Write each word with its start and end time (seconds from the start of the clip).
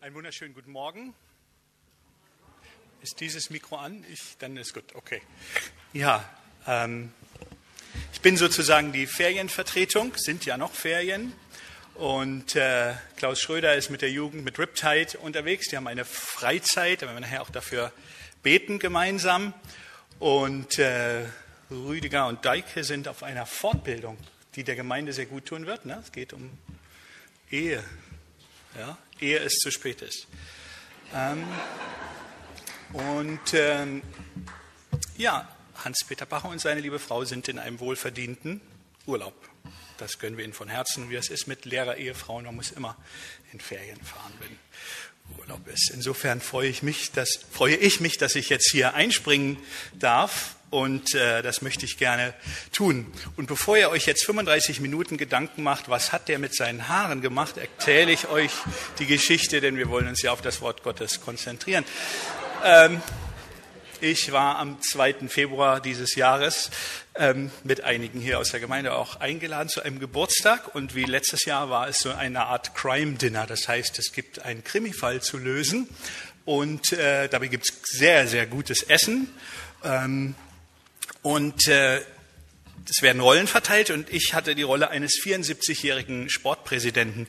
Einen 0.00 0.14
wunderschönen 0.14 0.54
guten 0.54 0.70
Morgen. 0.70 1.12
Ist 3.02 3.18
dieses 3.18 3.50
Mikro 3.50 3.78
an? 3.78 4.04
Ich, 4.12 4.36
dann 4.38 4.56
ist 4.56 4.72
gut, 4.72 4.94
okay. 4.94 5.20
Ja, 5.92 6.24
ähm, 6.68 7.12
ich 8.12 8.20
bin 8.20 8.36
sozusagen 8.36 8.92
die 8.92 9.08
Ferienvertretung, 9.08 10.12
sind 10.14 10.44
ja 10.44 10.56
noch 10.56 10.72
Ferien. 10.72 11.32
Und 11.94 12.54
äh, 12.54 12.94
Klaus 13.16 13.40
Schröder 13.40 13.74
ist 13.74 13.90
mit 13.90 14.00
der 14.00 14.12
Jugend 14.12 14.44
mit 14.44 14.60
Riptide 14.60 15.18
unterwegs. 15.18 15.66
Die 15.68 15.76
haben 15.76 15.88
eine 15.88 16.04
Freizeit, 16.04 17.02
da 17.02 17.06
werden 17.06 17.16
wir 17.16 17.22
nachher 17.22 17.42
auch 17.42 17.50
dafür 17.50 17.92
beten 18.44 18.78
gemeinsam. 18.78 19.52
Und 20.20 20.78
äh, 20.78 21.24
Rüdiger 21.72 22.28
und 22.28 22.44
Deike 22.44 22.84
sind 22.84 23.08
auf 23.08 23.24
einer 23.24 23.46
Fortbildung, 23.46 24.16
die 24.54 24.62
der 24.62 24.76
Gemeinde 24.76 25.12
sehr 25.12 25.26
gut 25.26 25.46
tun 25.46 25.66
wird. 25.66 25.86
Ne? 25.86 26.00
Es 26.00 26.12
geht 26.12 26.32
um 26.32 26.56
Ehe, 27.50 27.82
ja? 28.78 28.96
Ehe 29.20 29.38
es 29.38 29.54
zu 29.54 29.70
spät 29.70 30.02
ist. 30.02 30.26
Ähm, 31.14 31.44
und 32.92 33.54
ähm, 33.54 34.02
ja, 35.16 35.48
Hans-Peter 35.84 36.26
Bacher 36.26 36.48
und 36.48 36.60
seine 36.60 36.80
liebe 36.80 36.98
Frau 36.98 37.24
sind 37.24 37.48
in 37.48 37.58
einem 37.58 37.80
wohlverdienten 37.80 38.60
Urlaub. 39.06 39.34
Das 39.96 40.18
gönnen 40.18 40.36
wir 40.36 40.44
Ihnen 40.44 40.54
von 40.54 40.68
Herzen, 40.68 41.10
wie 41.10 41.16
es 41.16 41.28
ist 41.28 41.46
mit 41.46 41.64
Lehrer-Ehefrauen. 41.64 42.44
Man 42.44 42.56
muss 42.56 42.70
immer 42.70 42.96
in 43.52 43.60
Ferien 43.60 44.00
fahren, 44.02 44.32
wenn 44.38 45.38
Urlaub 45.38 45.66
ist. 45.68 45.90
Insofern 45.90 46.40
freue 46.40 46.68
ich 46.68 46.82
mich, 46.82 47.12
dass, 47.12 47.40
freue 47.50 47.76
ich 47.76 48.00
mich, 48.00 48.16
dass 48.16 48.34
ich 48.34 48.48
jetzt 48.48 48.70
hier 48.70 48.94
einspringen 48.94 49.58
darf. 49.98 50.56
Und 50.70 51.14
äh, 51.14 51.42
das 51.42 51.62
möchte 51.62 51.86
ich 51.86 51.96
gerne 51.96 52.34
tun. 52.72 53.10
Und 53.36 53.46
bevor 53.46 53.78
ihr 53.78 53.88
euch 53.88 54.06
jetzt 54.06 54.24
35 54.26 54.80
Minuten 54.80 55.16
Gedanken 55.16 55.62
macht, 55.62 55.88
was 55.88 56.12
hat 56.12 56.28
der 56.28 56.38
mit 56.38 56.54
seinen 56.54 56.88
Haaren 56.88 57.22
gemacht, 57.22 57.56
erzähle 57.56 58.12
ich 58.12 58.28
euch 58.28 58.50
die 58.98 59.06
Geschichte, 59.06 59.60
denn 59.60 59.76
wir 59.76 59.88
wollen 59.88 60.08
uns 60.08 60.20
ja 60.20 60.32
auf 60.32 60.42
das 60.42 60.60
Wort 60.60 60.82
Gottes 60.82 61.22
konzentrieren. 61.22 61.84
Ähm, 62.64 63.00
ich 64.00 64.30
war 64.30 64.58
am 64.58 64.80
2. 64.80 65.28
Februar 65.28 65.80
dieses 65.80 66.14
Jahres 66.14 66.70
ähm, 67.16 67.50
mit 67.64 67.82
einigen 67.82 68.20
hier 68.20 68.38
aus 68.38 68.52
der 68.52 68.60
Gemeinde 68.60 68.94
auch 68.94 69.16
eingeladen 69.16 69.68
zu 69.68 69.82
einem 69.82 69.98
Geburtstag. 69.98 70.74
Und 70.74 70.94
wie 70.94 71.04
letztes 71.04 71.46
Jahr 71.46 71.68
war 71.68 71.88
es 71.88 72.00
so 72.00 72.10
eine 72.10 72.46
Art 72.46 72.76
Crime-Dinner. 72.76 73.46
Das 73.46 73.66
heißt, 73.66 73.98
es 73.98 74.12
gibt 74.12 74.44
einen 74.44 74.62
Krimifall 74.62 75.20
zu 75.20 75.36
lösen. 75.36 75.88
Und 76.44 76.92
äh, 76.92 77.28
dabei 77.28 77.48
gibt 77.48 77.68
es 77.68 77.98
sehr, 77.98 78.28
sehr 78.28 78.46
gutes 78.46 78.84
Essen. 78.84 79.28
Ähm, 79.82 80.36
und 81.28 81.68
äh, 81.68 82.00
es 82.88 83.02
werden 83.02 83.20
Rollen 83.20 83.46
verteilt 83.46 83.90
und 83.90 84.10
ich 84.10 84.32
hatte 84.32 84.54
die 84.54 84.62
Rolle 84.62 84.88
eines 84.88 85.20
74-jährigen 85.22 86.30
Sportpräsidenten. 86.30 87.26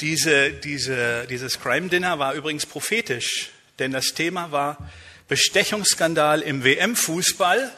Diese, 0.00 0.52
diese, 0.52 1.26
dieses 1.28 1.58
Crime 1.58 1.88
Dinner 1.88 2.20
war 2.20 2.34
übrigens 2.34 2.64
prophetisch, 2.64 3.50
denn 3.80 3.90
das 3.90 4.14
Thema 4.14 4.52
war 4.52 4.78
Bestechungsskandal 5.26 6.42
im 6.42 6.62
WM-Fußball 6.62 7.72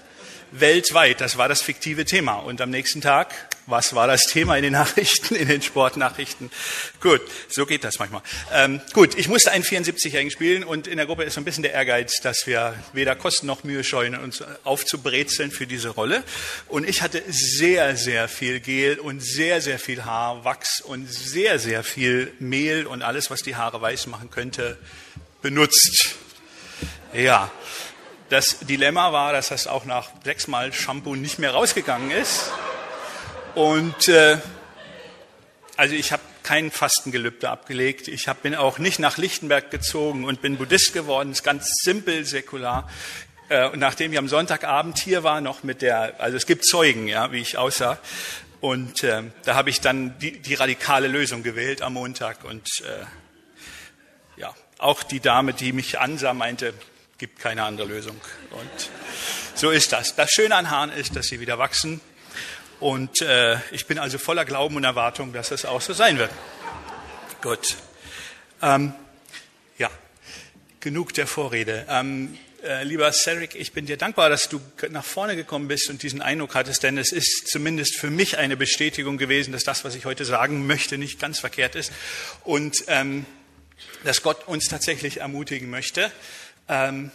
weltweit. 0.51 1.23
Das 1.23 1.39
war 1.39 1.49
das 1.49 1.63
fiktive 1.63 2.05
Thema. 2.05 2.35
Und 2.35 2.61
am 2.61 2.69
nächsten 2.69 3.01
Tag, 3.01 3.35
was 3.67 3.95
war 3.95 4.07
das 4.07 4.23
Thema 4.23 4.57
in 4.57 4.63
den 4.63 4.73
Nachrichten, 4.73 5.35
in 5.35 5.49
den 5.49 5.63
Sportnachrichten? 5.63 6.51
Gut, 7.01 7.21
so 7.49 7.67
geht 7.67 7.85
das 7.85 7.99
manchmal. 7.99 8.23
Ähm, 8.53 8.81
gut, 8.93 9.17
ich 9.17 9.29
musste 9.29 9.53
einen 9.53 9.65
74-Jährigen 9.65 10.31
spielen 10.31 10.65
und 10.65 10.87
in 10.87 10.97
der 10.97 11.07
Gruppe 11.07 11.25
ist 11.25 11.35
so 11.35 11.41
ein 11.41 11.45
bisschen 11.45 11.63
der 11.63 11.73
Ehrgeiz, 11.73 12.21
dass 12.23 12.47
wir 12.47 12.75
weder 12.93 13.15
Kosten 13.15 13.47
noch 13.47 13.65
Mühe 13.65 13.85
scheuen, 13.85 14.17
uns 14.17 14.43
aufzubrezeln 14.65 15.51
für 15.51 15.67
diese 15.67 15.91
Rolle. 15.91 16.25
Und 16.69 16.89
ich 16.89 17.03
hatte 17.03 17.23
sehr, 17.29 17.97
sehr 17.97 18.29
viel 18.29 18.61
Gel 18.61 18.99
und 18.99 19.21
sehr, 19.21 19.61
sehr 19.61 19.79
viel 19.79 20.05
Haarwachs 20.05 20.81
und 20.81 21.11
sehr, 21.11 21.59
sehr 21.59 21.85
viel 21.85 22.33
Mehl 22.39 22.87
und 22.87 23.03
alles, 23.03 23.31
was 23.31 23.43
die 23.43 23.57
Haare 23.57 23.81
weiß 23.81 24.07
machen 24.09 24.31
könnte, 24.31 24.79
benutzt. 25.41 26.17
Ja, 27.13 27.51
das 28.29 28.61
Dilemma 28.61 29.13
war, 29.13 29.33
dass 29.33 29.49
das 29.49 29.67
auch 29.67 29.85
nach 29.85 30.09
sechsmal 30.25 30.73
Shampoo 30.73 31.15
nicht 31.15 31.39
mehr 31.39 31.51
rausgegangen 31.51 32.11
ist. 32.11 32.51
Und 33.55 34.09
äh, 34.09 34.39
also 35.77 35.95
ich 35.95 36.13
habe 36.13 36.23
kein 36.43 36.71
Fastengelübde 36.71 37.51
abgelegt. 37.51 38.09
Ich 38.09 38.29
hab, 38.29 38.43
bin 38.43 38.55
auch 38.55 38.79
nicht 38.79 38.99
nach 38.99 39.19
Lichtenberg 39.19 39.71
gezogen 39.71 40.25
und 40.25 40.41
bin 40.41 40.57
Buddhist 40.57 40.93
geworden. 40.93 41.33
Ist 41.33 41.45
ganz 41.45 41.69
simpel, 41.83 42.25
säkular. 42.25 42.89
Äh, 43.49 43.69
und 43.69 43.79
nachdem 43.79 44.13
ich 44.13 44.19
am 44.19 44.29
Sonntagabend 44.29 44.99
hier 44.99 45.23
war, 45.23 45.41
noch 45.41 45.63
mit 45.63 45.83
der, 45.83 46.21
also 46.21 46.37
es 46.37 46.47
gibt 46.47 46.65
Zeugen, 46.65 47.09
ja, 47.09 47.33
wie 47.33 47.41
ich 47.41 47.59
aussah. 47.59 47.99
Und 48.61 49.03
äh, 49.03 49.23
da 49.45 49.55
habe 49.55 49.71
ich 49.71 49.81
dann 49.81 50.19
die, 50.19 50.39
die 50.39 50.55
radikale 50.55 51.09
Lösung 51.09 51.43
gewählt 51.43 51.83
am 51.83 51.95
Montag. 51.95 52.45
Und 52.45 52.67
äh, 52.81 54.41
ja, 54.41 54.55
auch 54.79 55.03
die 55.03 55.21
Dame, 55.21 55.53
die 55.53 55.73
mich 55.73 55.99
ansah, 55.99 56.33
meinte, 56.33 56.73
gibt 57.19 57.39
keine 57.39 57.65
andere 57.65 57.87
Lösung. 57.87 58.19
Und 58.51 58.91
so 59.55 59.71
ist 59.71 59.93
das. 59.93 60.17
Das 60.17 60.31
Schöne 60.31 60.55
an 60.55 60.71
Haaren 60.71 60.93
ist, 60.93 61.17
dass 61.17 61.27
sie 61.27 61.41
wieder 61.41 61.59
wachsen. 61.59 62.01
Und 62.83 63.23
äh, 63.23 63.59
ich 63.71 63.87
bin 63.87 64.01
also 64.01 64.19
voller 64.19 64.45
Glauben 64.45 64.75
und 64.75 64.83
Erwartung, 64.83 65.33
dass 65.33 65.53
es 65.53 65.65
auch 65.65 65.81
so 65.81 65.93
sein 65.93 66.19
wird. 66.19 66.33
Gut. 67.41 67.77
Ähm, 68.61 68.93
ja, 69.79 69.89
genug 70.81 71.15
der 71.15 71.29
Vorrede. 71.29 71.87
Ähm, 71.89 72.37
äh, 72.65 72.83
lieber 72.83 73.13
Cedric, 73.13 73.55
ich 73.55 73.71
bin 73.71 73.87
dir 73.87 73.97
dankbar, 73.97 74.31
dass 74.31 74.49
du 74.49 74.61
nach 74.91 75.05
vorne 75.05 75.37
gekommen 75.37 75.69
bist 75.69 75.91
und 75.91 76.03
diesen 76.03 76.23
Eindruck 76.23 76.57
hattest, 76.57 76.83
denn 76.83 76.99
es 76.99 77.13
ist 77.13 77.47
zumindest 77.47 77.97
für 78.01 78.11
mich 78.11 78.37
eine 78.39 78.57
Bestätigung 78.57 79.17
gewesen, 79.17 79.53
dass 79.53 79.63
das, 79.63 79.85
was 79.85 79.95
ich 79.95 80.05
heute 80.05 80.25
sagen 80.25 80.67
möchte, 80.67 80.99
nicht 80.99 81.21
ganz 81.21 81.39
verkehrt 81.39 81.77
ist 81.77 81.93
und 82.43 82.83
ähm, 82.89 83.27
dass 84.03 84.23
Gott 84.23 84.49
uns 84.49 84.67
tatsächlich 84.67 85.21
ermutigen 85.21 85.71
möchte, 85.71 86.11
ähm, 86.69 87.13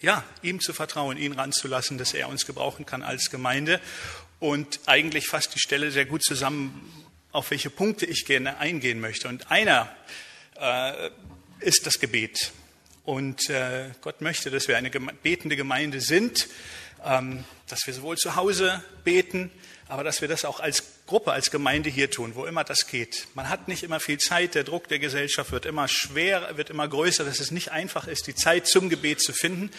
ja, 0.00 0.22
ihm 0.42 0.60
zu 0.60 0.72
vertrauen, 0.72 1.16
ihn 1.16 1.32
ranzulassen, 1.32 1.98
dass 1.98 2.14
er 2.14 2.28
uns 2.28 2.46
gebrauchen 2.46 2.86
kann 2.86 3.02
als 3.02 3.30
Gemeinde. 3.30 3.80
Und 4.44 4.80
eigentlich 4.84 5.26
fasst 5.26 5.54
die 5.54 5.58
Stelle 5.58 5.90
sehr 5.90 6.04
gut 6.04 6.22
zusammen, 6.22 6.92
auf 7.32 7.50
welche 7.50 7.70
Punkte 7.70 8.04
ich 8.04 8.26
gerne 8.26 8.58
eingehen 8.58 9.00
möchte. 9.00 9.26
Und 9.26 9.50
einer 9.50 9.90
äh, 10.60 11.08
ist 11.60 11.86
das 11.86 11.98
Gebet. 11.98 12.52
Und 13.06 13.48
äh, 13.48 13.86
Gott 14.02 14.20
möchte, 14.20 14.50
dass 14.50 14.68
wir 14.68 14.76
eine 14.76 14.90
betende 14.90 15.56
Gemeinde 15.56 16.02
sind, 16.02 16.48
ähm, 17.06 17.44
dass 17.68 17.86
wir 17.86 17.94
sowohl 17.94 18.18
zu 18.18 18.36
Hause 18.36 18.84
beten, 19.02 19.50
aber 19.88 20.04
dass 20.04 20.20
wir 20.20 20.28
das 20.28 20.44
auch 20.44 20.60
als 20.60 20.84
Gruppe, 21.06 21.32
als 21.32 21.50
Gemeinde 21.50 21.88
hier 21.88 22.10
tun, 22.10 22.34
wo 22.34 22.44
immer 22.44 22.64
das 22.64 22.86
geht. 22.86 23.28
Man 23.32 23.48
hat 23.48 23.66
nicht 23.66 23.82
immer 23.82 23.98
viel 23.98 24.18
Zeit, 24.18 24.54
der 24.54 24.64
Druck 24.64 24.88
der 24.88 24.98
Gesellschaft 24.98 25.52
wird 25.52 25.64
immer 25.64 25.88
schwerer, 25.88 26.58
wird 26.58 26.68
immer 26.68 26.86
größer, 26.86 27.24
dass 27.24 27.40
es 27.40 27.50
nicht 27.50 27.72
einfach 27.72 28.06
ist, 28.06 28.26
die 28.26 28.34
Zeit 28.34 28.66
zum 28.66 28.90
Gebet 28.90 29.22
zu 29.22 29.32
finden, 29.32 29.70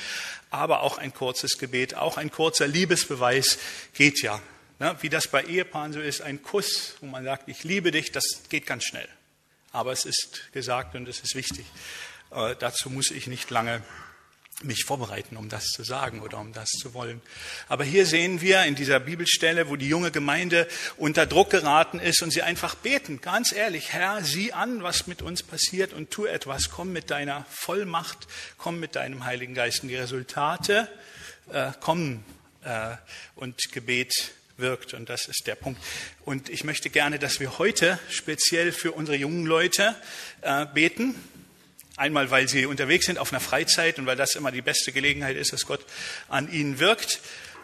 aber 0.50 0.82
auch 0.82 0.97
ein 0.97 1.14
kurzes 1.14 1.59
Gebet, 1.59 1.94
auch 1.94 2.18
ein 2.18 2.32
kurzer 2.32 2.66
Liebesbeweis 2.66 3.59
geht 3.94 4.24
ja. 4.24 4.42
Ne? 4.80 4.96
Wie 5.02 5.09
das 5.09 5.28
bei 5.28 5.44
Ehepaaren 5.44 5.94
so 5.94 6.02
ist, 6.02 6.22
ein 6.22 6.41
Kuss, 6.41 6.96
wo 7.00 7.06
man 7.06 7.24
sagt, 7.24 7.47
ich 7.47 7.63
liebe 7.63 7.91
dich, 7.91 8.12
das 8.12 8.44
geht 8.50 8.66
ganz 8.66 8.84
schnell. 8.84 9.08
Aber 9.72 9.91
es 9.91 10.06
ist 10.06 10.52
gesagt 10.53 10.96
und 10.96 11.08
es 11.08 11.19
ist 11.22 11.36
wichtig. 11.36 11.66
Äh, 12.31 12.56
dazu 12.59 12.90
muss 12.90 13.12
ich 13.12 13.28
nicht 13.28 13.50
lange 13.50 13.81
mich 14.64 14.85
vorbereiten, 14.85 15.35
um 15.35 15.50
das 15.50 15.66
zu 15.66 15.84
sagen 15.84 16.22
oder 16.22 16.40
um 16.40 16.53
das 16.53 16.69
zu 16.69 16.94
wollen. 16.94 17.22
Aber 17.68 17.84
hier 17.84 18.06
sehen 18.06 18.40
wir 18.40 18.64
in 18.64 18.75
dieser 18.75 19.02
Bibelstelle, 19.02 19.69
wo 19.69 19.75
die 19.75 19.90
junge 19.90 20.12
Gemeinde 20.12 20.68
unter 20.97 21.25
Druck 21.25 21.50
geraten 21.50 22.00
ist 22.00 22.22
und 22.22 22.31
sie 22.31 22.41
einfach 22.41 22.75
beten, 22.75 23.19
ganz 23.19 23.52
ehrlich, 23.52 23.91
Herr, 23.91 24.24
sieh 24.24 24.53
an, 24.53 24.81
was 24.81 25.08
mit 25.08 25.22
uns 25.22 25.44
passiert 25.44 25.91
und 25.91 26.09
tu 26.09 26.25
etwas. 26.25 26.69
Komm 26.69 26.94
mit 26.94 27.12
deiner 27.12 27.46
Vollmacht, 27.50 28.28
komm 28.58 28.79
mit 28.79 28.96
deinem 28.96 29.26
Heiligen 29.26 29.55
Geist. 29.55 29.84
Und 29.84 29.90
die 29.90 29.97
Resultate 29.97 30.90
äh, 31.52 31.72
kommen 31.82 32.23
äh, 32.64 32.96
und 33.35 33.72
Gebet 33.73 34.32
wirkt. 34.57 34.93
Und 34.93 35.09
das 35.09 35.28
ist 35.28 35.47
der 35.47 35.55
Punkt. 35.55 35.81
Und 36.23 36.49
ich 36.49 36.63
möchte 36.63 36.90
gerne, 36.90 37.19
dass 37.19 37.40
wir 37.40 37.57
heute 37.57 37.99
speziell 38.09 38.72
für 38.72 38.91
unsere 38.91 39.17
jungen 39.17 39.46
Leute 39.46 39.96
äh, 40.41 40.66
beten 40.66 41.16
Einmal, 41.97 42.29
weil 42.29 42.49
sie 42.49 42.66
unterwegs 42.66 43.05
sind 43.05 43.17
auf 43.19 43.31
einer 43.31 43.40
Freizeit 43.40 43.99
und 43.99 44.05
weil 44.05 44.17
das 44.17 44.35
immer 44.35 44.52
die 44.52 44.61
beste 44.61 44.91
Gelegenheit 44.91 45.37
ist, 45.37 45.53
dass 45.53 45.66
Gott 45.66 45.85
an 46.28 46.52
ihnen 46.52 46.79
wirkt 46.79 47.22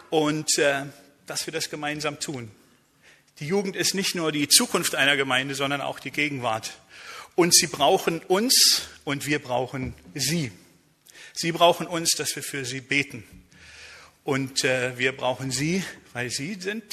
und 0.08 0.56
äh, 0.56 0.86
dass 1.26 1.46
wir 1.46 1.52
das 1.52 1.68
gemeinsam 1.68 2.18
tun. 2.18 2.50
Die 3.40 3.46
Jugend 3.46 3.76
ist 3.76 3.94
nicht 3.94 4.14
nur 4.14 4.32
die 4.32 4.48
Zukunft 4.48 4.94
einer 4.94 5.18
Gemeinde, 5.18 5.54
sondern 5.54 5.82
auch 5.82 6.00
die 6.00 6.10
Gegenwart. 6.10 6.72
Und 7.34 7.54
sie 7.54 7.66
brauchen 7.66 8.20
uns 8.20 8.88
und 9.04 9.26
wir 9.26 9.38
brauchen 9.38 9.94
sie. 10.14 10.50
Sie 11.34 11.52
brauchen 11.52 11.86
uns, 11.86 12.12
dass 12.12 12.34
wir 12.34 12.42
für 12.42 12.64
sie 12.64 12.80
beten. 12.80 13.24
Und 14.24 14.64
äh, 14.64 14.96
wir 14.98 15.16
brauchen 15.16 15.50
sie, 15.50 15.82
weil 16.12 16.30
sie 16.30 16.54
sind 16.54 16.92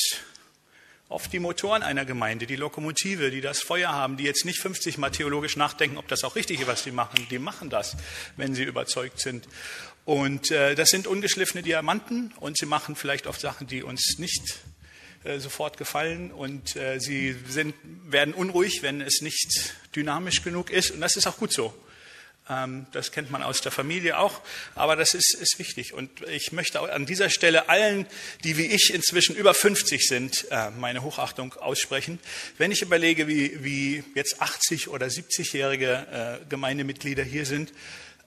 oft 1.10 1.32
die 1.34 1.40
Motoren 1.40 1.84
einer 1.84 2.06
Gemeinde, 2.06 2.46
die 2.46 2.56
Lokomotive, 2.56 3.32
die 3.32 3.42
das 3.42 3.62
Feuer 3.62 3.92
haben, 3.92 4.18
die 4.18 4.24
jetzt 4.24 4.46
nicht 4.46 4.60
50 4.60 4.98
Mal 4.98 5.10
theologisch 5.10 5.56
nachdenken, 5.56 5.98
ob 5.98 6.08
das 6.08 6.24
auch 6.24 6.36
richtig 6.36 6.62
ist, 6.62 6.68
was 6.68 6.84
sie 6.84 6.92
machen. 6.92 7.28
Die 7.30 7.40
machen 7.40 7.70
das, 7.70 7.98
wenn 8.38 8.54
sie 8.54 8.64
überzeugt 8.64 9.20
sind. 9.20 9.48
Und 10.06 10.50
äh, 10.52 10.76
das 10.76 10.90
sind 10.90 11.08
ungeschliffene 11.08 11.62
Diamanten 11.64 12.34
und 12.40 12.58
sie 12.58 12.66
machen 12.66 12.96
vielleicht 12.96 13.28
oft 13.28 13.42
Sachen, 13.42 13.68
die 13.68 13.84
uns 13.84 14.18
nicht 14.18 14.60
äh, 15.24 15.40
sofort 15.40 15.78
gefallen 15.78 16.32
und 16.32 16.76
äh, 16.76 17.00
sie 17.00 17.36
sind, 17.48 17.76
werden 18.06 18.34
unruhig, 18.34 18.82
wenn 18.82 19.02
es 19.02 19.22
nicht 19.22 19.76
dynamisch 19.96 20.44
genug 20.44 20.70
ist. 20.72 20.92
Und 20.92 21.02
das 21.02 21.16
ist 21.16 21.28
auch 21.28 21.38
gut 21.38 21.54
so. 21.54 21.74
Ähm, 22.50 22.88
das 22.92 23.12
kennt 23.12 23.30
man 23.30 23.44
aus 23.44 23.62
der 23.62 23.72
Familie 23.72 24.18
auch, 24.18 24.42
aber 24.74 24.96
das 24.96 25.14
ist, 25.14 25.36
ist 25.36 25.60
wichtig. 25.60 25.94
Und 25.94 26.10
ich 26.28 26.52
möchte 26.52 26.82
an 26.82 27.06
dieser 27.06 27.30
Stelle 27.30 27.70
allen, 27.70 28.08
die 28.44 28.58
wie 28.58 28.66
ich 28.66 28.92
inzwischen 28.94 29.36
über 29.36 29.54
50 29.54 30.08
sind, 30.08 30.48
äh, 30.50 30.72
meine 30.72 31.04
Hochachtung 31.04 31.54
aussprechen. 31.54 32.20
Wenn 32.58 32.72
ich 32.72 32.82
überlege, 32.82 33.28
wie, 33.28 33.64
wie 33.64 34.04
jetzt 34.16 34.42
80 34.42 34.88
oder 34.88 35.06
70-jährige 35.08 36.40
äh, 36.42 36.46
Gemeindemitglieder 36.50 37.24
hier 37.24 37.46
sind, 37.46 37.72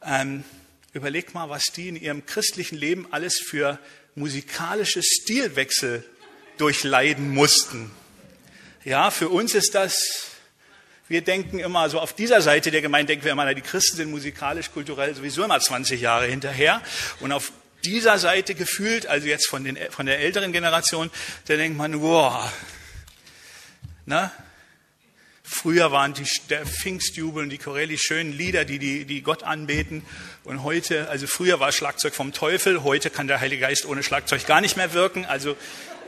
ähm, 0.05 0.45
überleg 0.93 1.35
mal, 1.35 1.51
was 1.51 1.65
die 1.75 1.89
in 1.89 1.97
ihrem 1.97 2.25
christlichen 2.25 2.77
Leben 2.77 3.09
alles 3.11 3.39
für 3.39 3.79
musikalische 4.15 5.03
Stilwechsel 5.03 6.05
durchleiden 6.59 7.31
mussten. 7.31 7.91
Ja, 8.85 9.11
für 9.11 9.29
uns 9.29 9.55
ist 9.55 9.75
das 9.75 10.32
wir 11.13 11.21
denken 11.21 11.59
immer, 11.59 11.89
so 11.91 12.01
auf 12.01 12.15
dieser 12.15 12.41
Seite 12.41 12.71
der 12.71 12.81
Gemeinde 12.81 13.09
denken 13.13 13.25
wir 13.27 13.33
immer, 13.33 13.55
die 13.55 13.61
Christen 13.61 13.99
sind 13.99 14.11
musikalisch, 14.11 14.73
kulturell 14.73 15.15
sowieso 15.15 15.45
immer 15.45 15.61
20 15.61 16.01
Jahre 16.01 16.27
hinterher. 16.27 16.81
Und 17.21 17.33
auf 17.33 17.53
dieser 17.85 18.19
Seite 18.19 18.55
gefühlt, 18.55 19.07
also 19.07 19.29
jetzt 19.29 19.47
von, 19.47 19.63
den, 19.63 19.79
von 19.91 20.07
der 20.07 20.21
älteren 20.21 20.53
Generation, 20.53 21.11
da 21.47 21.57
denkt 21.57 21.77
man, 21.77 22.01
wow, 22.01 22.51
ne? 24.07 24.33
Früher 25.45 25.93
waren 25.93 26.15
die, 26.15 26.25
der 26.49 26.65
Pfingstjubel 26.65 27.43
und 27.43 27.51
die 27.51 27.59
Chorelli 27.59 27.99
schönen 27.99 28.33
Lieder, 28.33 28.65
die, 28.65 28.79
die, 28.79 29.05
die 29.05 29.21
Gott 29.21 29.43
anbeten. 29.43 30.03
Und 30.45 30.63
heute, 30.63 31.11
also 31.11 31.27
früher 31.27 31.61
war 31.61 31.73
Schlagzeug 31.73 32.15
vom 32.15 32.33
Teufel, 32.33 32.85
heute 32.85 33.11
kann 33.11 33.27
der 33.27 33.41
Heilige 33.41 33.61
Geist 33.61 33.85
ohne 33.85 34.03
Schlagzeug 34.03 34.47
gar 34.47 34.63
nicht 34.63 34.79
mehr 34.79 34.95
wirken. 34.95 35.27
Also 35.27 35.57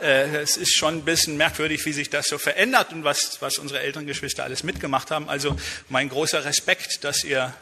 es 0.00 0.56
ist 0.56 0.76
schon 0.76 0.99
ein 0.99 1.05
bisschen 1.05 1.37
merkwürdig, 1.37 1.85
wie 1.87 1.93
sich 1.93 2.11
das 2.11 2.29
so 2.29 2.38
verändert 2.38 2.93
und 2.93 3.05
was, 3.05 3.41
was 3.41 3.58
unsere 3.58 3.81
älteren 3.81 4.06
Geschwister 4.06 4.44
alles 4.44 4.62
mitgemacht 4.62 5.11
haben. 5.11 5.29
Also 5.29 5.56
mein 5.88 6.08
großer 6.08 6.44
Respekt, 6.44 7.05
dass 7.05 7.25
ihr 7.25 7.55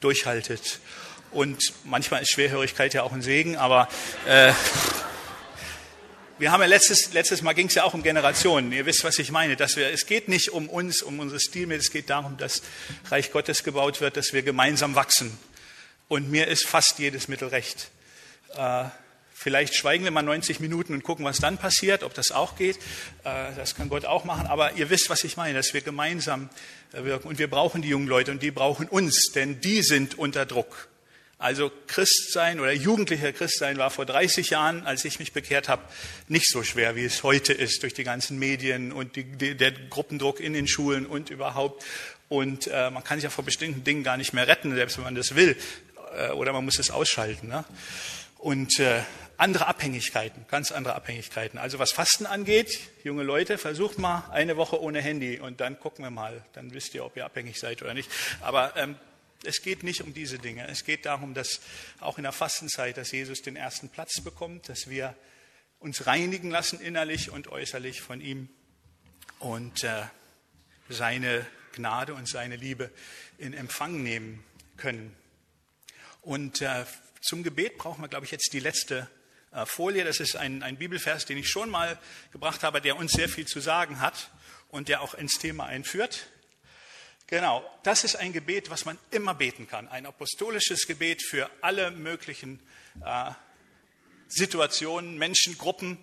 durchhaltet. 0.00 0.80
Und 1.30 1.62
manchmal 1.84 2.22
ist 2.22 2.32
Schwerhörigkeit 2.32 2.94
ja 2.94 3.02
auch 3.02 3.12
ein 3.12 3.22
Segen, 3.22 3.56
aber 3.56 3.88
äh, 4.26 4.52
wir 6.38 6.50
haben 6.52 6.62
ja 6.62 6.66
letztes, 6.66 7.12
letztes 7.12 7.42
Mal 7.42 7.52
ging 7.52 7.66
es 7.66 7.74
ja 7.74 7.84
auch 7.84 7.92
um 7.92 8.02
Generationen. 8.02 8.72
Ihr 8.72 8.86
wisst, 8.86 9.04
was 9.04 9.18
ich 9.18 9.30
meine. 9.30 9.56
Dass 9.56 9.76
wir, 9.76 9.90
es 9.90 10.06
geht 10.06 10.28
nicht 10.28 10.50
um 10.52 10.70
uns, 10.70 11.02
um 11.02 11.20
unsere 11.20 11.38
Stilmittel, 11.38 11.80
es 11.80 11.92
geht 11.92 12.08
darum, 12.08 12.38
dass 12.38 12.62
Reich 13.10 13.30
Gottes 13.30 13.62
gebaut 13.62 14.00
wird, 14.00 14.16
dass 14.16 14.32
wir 14.32 14.42
gemeinsam 14.42 14.94
wachsen. 14.94 15.36
Und 16.08 16.30
mir 16.30 16.48
ist 16.48 16.66
fast 16.66 16.98
jedes 16.98 17.28
Mittel 17.28 17.48
recht. 17.48 17.90
Äh, 18.56 18.84
Vielleicht 19.42 19.74
schweigen 19.74 20.04
wir 20.04 20.10
mal 20.10 20.20
90 20.20 20.60
Minuten 20.60 20.92
und 20.92 21.02
gucken, 21.02 21.24
was 21.24 21.38
dann 21.38 21.56
passiert, 21.56 22.02
ob 22.02 22.12
das 22.12 22.30
auch 22.30 22.56
geht. 22.56 22.76
Äh, 23.24 23.54
das 23.56 23.74
kann 23.74 23.88
Gott 23.88 24.04
auch 24.04 24.24
machen. 24.24 24.46
Aber 24.46 24.74
ihr 24.74 24.90
wisst, 24.90 25.08
was 25.08 25.24
ich 25.24 25.38
meine, 25.38 25.54
dass 25.54 25.72
wir 25.72 25.80
gemeinsam 25.80 26.50
äh, 26.92 27.04
wirken. 27.04 27.26
Und 27.26 27.38
wir 27.38 27.48
brauchen 27.48 27.80
die 27.80 27.88
jungen 27.88 28.06
Leute 28.06 28.32
und 28.32 28.42
die 28.42 28.50
brauchen 28.50 28.86
uns, 28.86 29.32
denn 29.34 29.58
die 29.62 29.82
sind 29.82 30.18
unter 30.18 30.44
Druck. 30.44 30.88
Also 31.38 31.72
Christsein 31.86 32.60
oder 32.60 32.72
jugendlicher 32.72 33.32
Christsein 33.32 33.78
war 33.78 33.88
vor 33.88 34.04
30 34.04 34.50
Jahren, 34.50 34.84
als 34.84 35.06
ich 35.06 35.18
mich 35.18 35.32
bekehrt 35.32 35.70
habe, 35.70 35.84
nicht 36.28 36.46
so 36.46 36.62
schwer, 36.62 36.94
wie 36.94 37.06
es 37.06 37.22
heute 37.22 37.54
ist, 37.54 37.82
durch 37.82 37.94
die 37.94 38.04
ganzen 38.04 38.38
Medien 38.38 38.92
und 38.92 39.16
die, 39.16 39.56
der 39.56 39.72
Gruppendruck 39.72 40.40
in 40.40 40.52
den 40.52 40.68
Schulen 40.68 41.06
und 41.06 41.30
überhaupt. 41.30 41.82
Und 42.28 42.66
äh, 42.66 42.90
man 42.90 43.02
kann 43.04 43.16
sich 43.16 43.24
ja 43.24 43.30
vor 43.30 43.46
bestimmten 43.46 43.84
Dingen 43.84 44.02
gar 44.02 44.18
nicht 44.18 44.34
mehr 44.34 44.46
retten, 44.46 44.74
selbst 44.74 44.98
wenn 44.98 45.04
man 45.04 45.14
das 45.14 45.34
will. 45.34 45.56
Äh, 46.14 46.32
oder 46.32 46.52
man 46.52 46.62
muss 46.62 46.78
es 46.78 46.90
ausschalten. 46.90 47.48
Ne? 47.48 47.64
Und 48.36 48.78
äh, 48.78 49.00
andere 49.40 49.68
Abhängigkeiten, 49.68 50.44
ganz 50.48 50.70
andere 50.70 50.94
Abhängigkeiten. 50.94 51.58
Also 51.58 51.78
was 51.78 51.92
Fasten 51.92 52.26
angeht, 52.26 52.78
junge 53.04 53.22
Leute, 53.22 53.56
versucht 53.56 53.98
mal 53.98 54.28
eine 54.30 54.58
Woche 54.58 54.80
ohne 54.80 55.00
Handy 55.00 55.40
und 55.40 55.60
dann 55.60 55.80
gucken 55.80 56.04
wir 56.04 56.10
mal, 56.10 56.44
dann 56.52 56.74
wisst 56.74 56.94
ihr, 56.94 57.06
ob 57.06 57.16
ihr 57.16 57.24
abhängig 57.24 57.58
seid 57.58 57.80
oder 57.80 57.94
nicht. 57.94 58.10
Aber 58.42 58.76
ähm, 58.76 58.96
es 59.42 59.62
geht 59.62 59.82
nicht 59.82 60.02
um 60.02 60.12
diese 60.12 60.38
Dinge. 60.38 60.68
Es 60.68 60.84
geht 60.84 61.06
darum, 61.06 61.32
dass 61.32 61.60
auch 62.00 62.18
in 62.18 62.24
der 62.24 62.32
Fastenzeit, 62.32 62.98
dass 62.98 63.12
Jesus 63.12 63.40
den 63.40 63.56
ersten 63.56 63.88
Platz 63.88 64.20
bekommt, 64.20 64.68
dass 64.68 64.90
wir 64.90 65.16
uns 65.78 66.06
reinigen 66.06 66.50
lassen 66.50 66.78
innerlich 66.78 67.30
und 67.30 67.48
äußerlich 67.48 68.02
von 68.02 68.20
ihm 68.20 68.50
und 69.38 69.84
äh, 69.84 70.02
seine 70.90 71.46
Gnade 71.72 72.12
und 72.12 72.28
seine 72.28 72.56
Liebe 72.56 72.90
in 73.38 73.54
Empfang 73.54 74.02
nehmen 74.02 74.44
können. 74.76 75.16
Und 76.20 76.60
äh, 76.60 76.84
zum 77.22 77.42
Gebet 77.42 77.78
brauchen 77.78 78.02
wir, 78.02 78.08
glaube 78.08 78.26
ich, 78.26 78.32
jetzt 78.32 78.52
die 78.52 78.60
letzte 78.60 79.08
Folie. 79.64 80.04
Das 80.04 80.20
ist 80.20 80.36
ein, 80.36 80.62
ein 80.62 80.76
Bibelvers, 80.76 81.26
den 81.26 81.38
ich 81.38 81.48
schon 81.48 81.70
mal 81.70 81.98
gebracht 82.32 82.62
habe, 82.62 82.80
der 82.80 82.96
uns 82.96 83.12
sehr 83.12 83.28
viel 83.28 83.46
zu 83.46 83.60
sagen 83.60 84.00
hat 84.00 84.30
und 84.68 84.88
der 84.88 85.00
auch 85.00 85.14
ins 85.14 85.38
Thema 85.38 85.66
einführt. 85.66 86.26
Genau, 87.26 87.64
das 87.84 88.02
ist 88.02 88.16
ein 88.16 88.32
Gebet, 88.32 88.70
was 88.70 88.84
man 88.84 88.98
immer 89.12 89.34
beten 89.34 89.68
kann. 89.68 89.86
Ein 89.86 90.06
apostolisches 90.06 90.86
Gebet 90.88 91.22
für 91.22 91.48
alle 91.60 91.92
möglichen 91.92 92.60
äh, 93.04 93.30
Situationen, 94.26 95.16
Menschengruppen. 95.16 95.98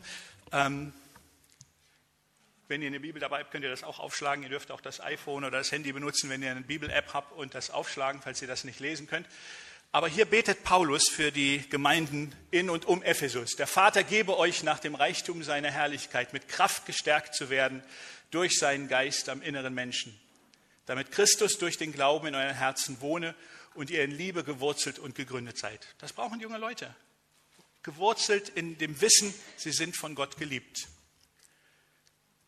Ähm, 0.54 0.94
wenn 2.70 2.82
ihr 2.82 2.88
eine 2.88 3.00
Bibel 3.00 3.20
dabei 3.20 3.40
habt, 3.40 3.52
könnt 3.52 3.64
ihr 3.64 3.70
das 3.70 3.84
auch 3.84 4.00
aufschlagen. 4.00 4.44
Ihr 4.44 4.50
dürft 4.50 4.72
auch 4.72 4.82
das 4.82 5.02
iPhone 5.02 5.44
oder 5.44 5.58
das 5.58 5.72
Handy 5.72 5.92
benutzen, 5.92 6.30
wenn 6.30 6.42
ihr 6.44 6.52
eine 6.52 6.62
Bibel-App 6.62 7.14
habt 7.14 7.32
und 7.34 7.56
das 7.56 7.72
aufschlagen, 7.72 8.22
falls 8.22 8.42
ihr 8.42 8.48
das 8.48 8.64
nicht 8.64 8.80
lesen 8.80 9.08
könnt. 9.08 9.28
Aber 9.98 10.08
hier 10.08 10.26
betet 10.26 10.64
Paulus 10.64 11.10
für 11.10 11.32
die 11.32 11.68
Gemeinden 11.72 12.32
in 12.52 12.70
und 12.70 12.86
um 12.86 13.02
Ephesus. 13.02 13.56
Der 13.56 13.66
Vater 13.66 14.04
gebe 14.04 14.38
euch 14.38 14.62
nach 14.62 14.78
dem 14.78 14.94
Reichtum 14.94 15.42
seiner 15.42 15.72
Herrlichkeit 15.72 16.34
mit 16.34 16.48
Kraft 16.48 16.86
gestärkt 16.86 17.34
zu 17.34 17.50
werden 17.50 17.84
durch 18.30 18.60
seinen 18.60 18.90
Geist 18.90 19.28
am 19.28 19.42
inneren 19.42 19.74
Menschen, 19.74 20.16
damit 20.86 21.10
Christus 21.10 21.58
durch 21.58 21.80
den 21.80 21.94
Glauben 21.94 22.28
in 22.28 22.36
euren 22.36 22.54
Herzen 22.54 23.02
wohne 23.02 23.34
und 23.74 23.90
ihr 23.90 24.04
in 24.04 24.12
Liebe 24.12 24.44
gewurzelt 24.44 25.00
und 25.00 25.16
gegründet 25.16 25.58
seid. 25.58 25.88
Das 25.98 26.14
brauchen 26.14 26.40
junge 26.40 26.60
Leute. 26.60 26.96
Gewurzelt 27.82 28.50
in 28.50 28.78
dem 28.78 29.02
Wissen, 29.02 29.34
sie 29.56 29.72
sind 29.72 29.98
von 29.98 30.14
Gott 30.14 30.38
geliebt. 30.38 30.90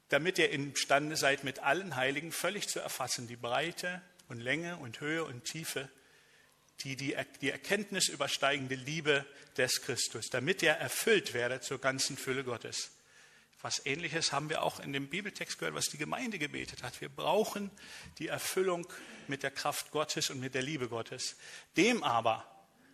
Damit 0.10 0.38
ihr 0.38 0.52
imstande 0.52 1.16
seid, 1.16 1.44
mit 1.44 1.58
allen 1.58 1.96
Heiligen 1.96 2.32
völlig 2.32 2.70
zu 2.70 2.80
erfassen, 2.80 3.28
die 3.28 3.38
Breite 3.38 4.04
und 4.28 4.40
Länge 4.40 4.78
und 4.78 5.02
Höhe 5.02 5.24
und 5.24 5.46
Tiefe 5.46 5.90
die, 6.84 6.96
die, 6.96 7.50
Erkenntnis 7.50 8.08
übersteigende 8.08 8.76
Liebe 8.76 9.26
des 9.58 9.82
Christus, 9.82 10.28
damit 10.30 10.64
er 10.64 10.78
erfüllt 10.78 11.34
werde 11.34 11.60
zur 11.60 11.80
ganzen 11.80 12.18
Fülle 12.18 12.44
Gottes. 12.44 12.92
Was 13.62 13.86
ähnliches 13.86 14.32
haben 14.32 14.50
wir 14.50 14.64
auch 14.64 14.80
in 14.80 14.94
dem 14.94 15.10
Bibeltext 15.10 15.60
gehört, 15.60 15.76
was 15.76 15.88
die 15.88 15.98
Gemeinde 15.98 16.40
gebetet 16.40 16.82
hat. 16.82 17.02
Wir 17.02 17.10
brauchen 17.10 17.70
die 18.18 18.28
Erfüllung 18.28 18.88
mit 19.28 19.44
der 19.44 19.52
Kraft 19.52 19.92
Gottes 19.92 20.30
und 20.30 20.40
mit 20.40 20.56
der 20.56 20.62
Liebe 20.62 20.88
Gottes. 20.88 21.36
Dem 21.76 22.04
aber 22.04 22.50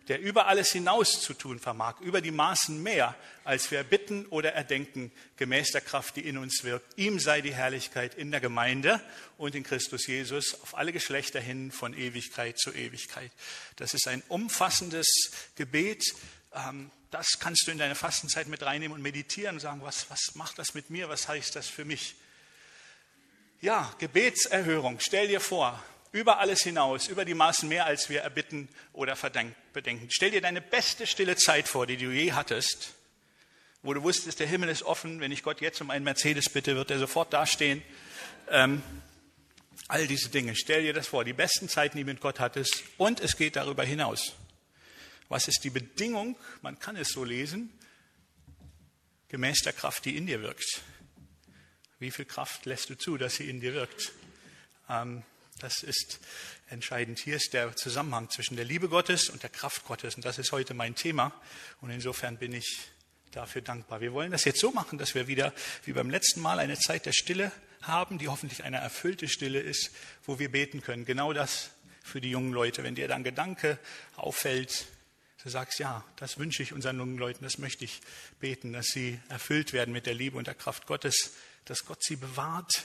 der 0.08 0.20
über 0.20 0.46
alles 0.46 0.72
hinaus 0.72 1.20
zu 1.20 1.34
tun 1.34 1.58
vermag, 1.58 2.00
über 2.00 2.20
die 2.20 2.30
Maßen 2.30 2.82
mehr, 2.82 3.16
als 3.44 3.70
wir 3.70 3.82
bitten 3.82 4.26
oder 4.26 4.52
erdenken, 4.52 5.10
gemäß 5.36 5.72
der 5.72 5.80
Kraft, 5.80 6.16
die 6.16 6.26
in 6.26 6.38
uns 6.38 6.62
wirkt. 6.62 6.96
Ihm 6.96 7.18
sei 7.18 7.40
die 7.40 7.54
Herrlichkeit 7.54 8.14
in 8.14 8.30
der 8.30 8.40
Gemeinde 8.40 9.00
und 9.36 9.54
in 9.54 9.64
Christus 9.64 10.06
Jesus 10.06 10.60
auf 10.62 10.76
alle 10.76 10.92
Geschlechter 10.92 11.40
hin 11.40 11.72
von 11.72 11.92
Ewigkeit 11.92 12.58
zu 12.58 12.72
Ewigkeit. 12.72 13.32
Das 13.76 13.94
ist 13.94 14.06
ein 14.06 14.22
umfassendes 14.28 15.08
Gebet. 15.56 16.14
Ähm, 16.54 16.90
das 17.10 17.38
kannst 17.40 17.66
du 17.66 17.72
in 17.72 17.78
deine 17.78 17.94
Fastenzeit 17.94 18.46
mit 18.46 18.62
reinnehmen 18.62 18.94
und 18.94 19.02
meditieren 19.02 19.56
und 19.56 19.60
sagen, 19.60 19.80
was, 19.82 20.10
was 20.10 20.34
macht 20.34 20.58
das 20.58 20.74
mit 20.74 20.90
mir, 20.90 21.08
was 21.08 21.28
heißt 21.28 21.56
das 21.56 21.66
für 21.66 21.84
mich? 21.84 22.14
Ja, 23.60 23.92
Gebetserhörung. 23.98 24.98
Stell 25.00 25.28
dir 25.28 25.40
vor, 25.40 25.82
über 26.12 26.38
alles 26.38 26.62
hinaus, 26.62 27.08
über 27.08 27.24
die 27.24 27.34
Maßen 27.34 27.68
mehr, 27.68 27.86
als 27.86 28.08
wir 28.08 28.22
erbitten 28.22 28.68
oder 28.92 29.16
bedenken. 29.72 30.08
Stell 30.10 30.30
dir 30.30 30.40
deine 30.40 30.60
beste 30.60 31.06
stille 31.06 31.36
Zeit 31.36 31.68
vor, 31.68 31.86
die 31.86 31.96
du 31.96 32.10
je 32.10 32.32
hattest, 32.32 32.94
wo 33.82 33.94
du 33.94 34.02
wusstest, 34.02 34.40
der 34.40 34.46
Himmel 34.46 34.68
ist 34.68 34.82
offen, 34.82 35.20
wenn 35.20 35.32
ich 35.32 35.42
Gott 35.42 35.60
jetzt 35.60 35.80
um 35.80 35.90
einen 35.90 36.04
Mercedes 36.04 36.48
bitte, 36.48 36.74
wird 36.76 36.90
er 36.90 36.98
sofort 36.98 37.32
dastehen. 37.32 37.82
Ähm, 38.50 38.82
all 39.88 40.06
diese 40.06 40.28
Dinge, 40.28 40.56
stell 40.56 40.82
dir 40.82 40.92
das 40.92 41.06
vor, 41.06 41.24
die 41.24 41.32
besten 41.32 41.68
Zeiten, 41.68 41.96
die 41.96 42.04
du 42.04 42.10
mit 42.10 42.20
Gott 42.20 42.40
hattest, 42.40 42.82
und 42.96 43.20
es 43.20 43.36
geht 43.36 43.56
darüber 43.56 43.84
hinaus. 43.84 44.34
Was 45.28 45.48
ist 45.48 45.64
die 45.64 45.70
Bedingung? 45.70 46.36
Man 46.62 46.78
kann 46.78 46.96
es 46.96 47.08
so 47.08 47.24
lesen, 47.24 47.72
gemäß 49.28 49.62
der 49.62 49.72
Kraft, 49.72 50.04
die 50.04 50.16
in 50.16 50.26
dir 50.26 50.42
wirkt. 50.42 50.82
Wie 51.98 52.10
viel 52.10 52.24
Kraft 52.24 52.66
lässt 52.66 52.90
du 52.90 52.96
zu, 52.96 53.16
dass 53.16 53.36
sie 53.36 53.48
in 53.48 53.60
dir 53.60 53.74
wirkt? 53.74 54.12
Ähm, 54.88 55.22
das 55.60 55.82
ist 55.82 56.20
entscheidend. 56.68 57.18
Hier 57.18 57.36
ist 57.36 57.54
der 57.54 57.74
Zusammenhang 57.76 58.28
zwischen 58.30 58.56
der 58.56 58.64
Liebe 58.64 58.88
Gottes 58.88 59.30
und 59.30 59.42
der 59.42 59.50
Kraft 59.50 59.84
Gottes. 59.84 60.14
Und 60.14 60.24
das 60.24 60.38
ist 60.38 60.52
heute 60.52 60.74
mein 60.74 60.94
Thema. 60.94 61.32
Und 61.80 61.90
insofern 61.90 62.36
bin 62.36 62.52
ich 62.52 62.80
dafür 63.30 63.62
dankbar. 63.62 64.00
Wir 64.00 64.12
wollen 64.12 64.30
das 64.30 64.44
jetzt 64.44 64.60
so 64.60 64.70
machen, 64.70 64.98
dass 64.98 65.14
wir 65.14 65.28
wieder 65.28 65.52
wie 65.84 65.92
beim 65.92 66.10
letzten 66.10 66.40
Mal 66.40 66.58
eine 66.58 66.78
Zeit 66.78 67.06
der 67.06 67.12
Stille 67.12 67.52
haben, 67.82 68.18
die 68.18 68.28
hoffentlich 68.28 68.64
eine 68.64 68.78
erfüllte 68.78 69.28
Stille 69.28 69.60
ist, 69.60 69.90
wo 70.24 70.38
wir 70.38 70.50
beten 70.50 70.82
können. 70.82 71.04
Genau 71.04 71.32
das 71.32 71.70
für 72.02 72.20
die 72.20 72.30
jungen 72.30 72.52
Leute. 72.52 72.82
Wenn 72.82 72.94
dir 72.94 73.08
dann 73.08 73.24
Gedanke 73.24 73.78
auffällt, 74.16 74.86
du 75.42 75.48
sagst, 75.48 75.78
ja, 75.78 76.04
das 76.16 76.38
wünsche 76.38 76.62
ich 76.62 76.72
unseren 76.72 76.98
jungen 76.98 77.18
Leuten, 77.18 77.44
das 77.44 77.58
möchte 77.58 77.84
ich 77.84 78.00
beten, 78.40 78.72
dass 78.72 78.86
sie 78.88 79.20
erfüllt 79.28 79.72
werden 79.72 79.92
mit 79.92 80.06
der 80.06 80.14
Liebe 80.14 80.36
und 80.36 80.46
der 80.46 80.54
Kraft 80.54 80.86
Gottes, 80.86 81.32
dass 81.64 81.84
Gott 81.84 82.02
sie 82.02 82.16
bewahrt, 82.16 82.84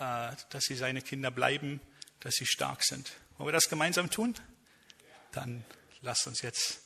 äh, 0.00 0.32
dass 0.50 0.64
sie 0.64 0.76
seine 0.76 1.02
Kinder 1.02 1.30
bleiben 1.30 1.80
dass 2.24 2.34
sie 2.34 2.46
stark 2.46 2.82
sind. 2.82 3.12
Wollen 3.38 3.48
wir 3.48 3.52
das 3.52 3.68
gemeinsam 3.68 4.10
tun? 4.10 4.34
dann 5.34 5.64
lasst 6.02 6.26
uns 6.26 6.42
jetzt 6.42 6.80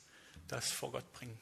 das 0.49 0.71
vor 0.71 0.93
Gott 0.93 1.13
bringen. 1.13 1.39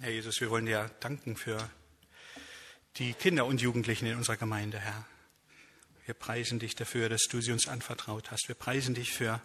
Herr 0.00 0.10
Jesus, 0.10 0.40
wir 0.40 0.48
wollen 0.50 0.66
dir 0.66 0.88
danken 1.00 1.36
für 1.36 1.68
die 2.98 3.14
Kinder 3.14 3.46
und 3.46 3.60
Jugendlichen 3.60 4.06
in 4.06 4.16
unserer 4.16 4.36
Gemeinde, 4.36 4.78
Herr. 4.78 5.04
Wir 6.06 6.14
preisen 6.14 6.60
dich 6.60 6.76
dafür, 6.76 7.08
dass 7.08 7.24
du 7.24 7.40
sie 7.40 7.50
uns 7.50 7.66
anvertraut 7.66 8.30
hast. 8.30 8.46
Wir 8.46 8.54
preisen 8.54 8.94
dich 8.94 9.12
für 9.12 9.42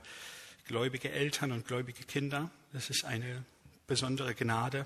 gläubige 0.68 1.12
Eltern 1.12 1.54
und 1.54 1.66
gläubige 1.66 2.04
Kinder. 2.04 2.52
Das 2.72 2.92
ist 2.92 3.04
eine 3.04 3.44
besondere 3.88 4.36
Gnade. 4.36 4.86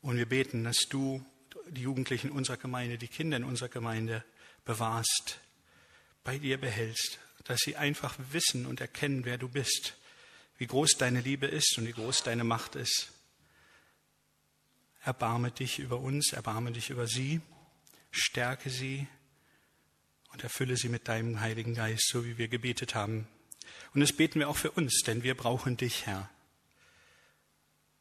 Und 0.00 0.16
wir 0.16 0.26
beten, 0.26 0.64
dass 0.64 0.86
du 0.88 1.22
die 1.68 1.82
Jugendlichen 1.82 2.30
unserer 2.30 2.56
Gemeinde, 2.56 2.96
die 2.96 3.08
Kinder 3.08 3.36
in 3.36 3.44
unserer 3.44 3.68
Gemeinde 3.68 4.24
bewahrst, 4.64 5.38
bei 6.24 6.38
dir 6.38 6.56
behältst, 6.56 7.18
dass 7.44 7.60
sie 7.60 7.76
einfach 7.76 8.16
wissen 8.30 8.64
und 8.64 8.80
erkennen, 8.80 9.26
wer 9.26 9.36
du 9.36 9.50
bist, 9.50 9.98
wie 10.56 10.66
groß 10.66 10.92
deine 10.96 11.20
Liebe 11.20 11.44
ist 11.44 11.76
und 11.76 11.86
wie 11.86 11.92
groß 11.92 12.22
deine 12.22 12.44
Macht 12.44 12.74
ist. 12.74 13.12
Erbarme 15.04 15.50
dich 15.50 15.78
über 15.78 15.98
uns, 15.98 16.32
erbarme 16.32 16.72
dich 16.72 16.90
über 16.90 17.06
sie, 17.06 17.40
stärke 18.10 18.70
sie 18.70 19.08
und 20.32 20.42
erfülle 20.44 20.76
sie 20.76 20.88
mit 20.88 21.08
deinem 21.08 21.40
Heiligen 21.40 21.74
Geist, 21.74 22.08
so 22.08 22.24
wie 22.24 22.38
wir 22.38 22.48
gebetet 22.48 22.94
haben. 22.94 23.26
Und 23.94 24.00
das 24.00 24.12
beten 24.12 24.38
wir 24.38 24.48
auch 24.48 24.56
für 24.56 24.70
uns, 24.70 25.02
denn 25.06 25.22
wir 25.22 25.36
brauchen 25.36 25.76
dich, 25.76 26.06
Herr. 26.06 26.30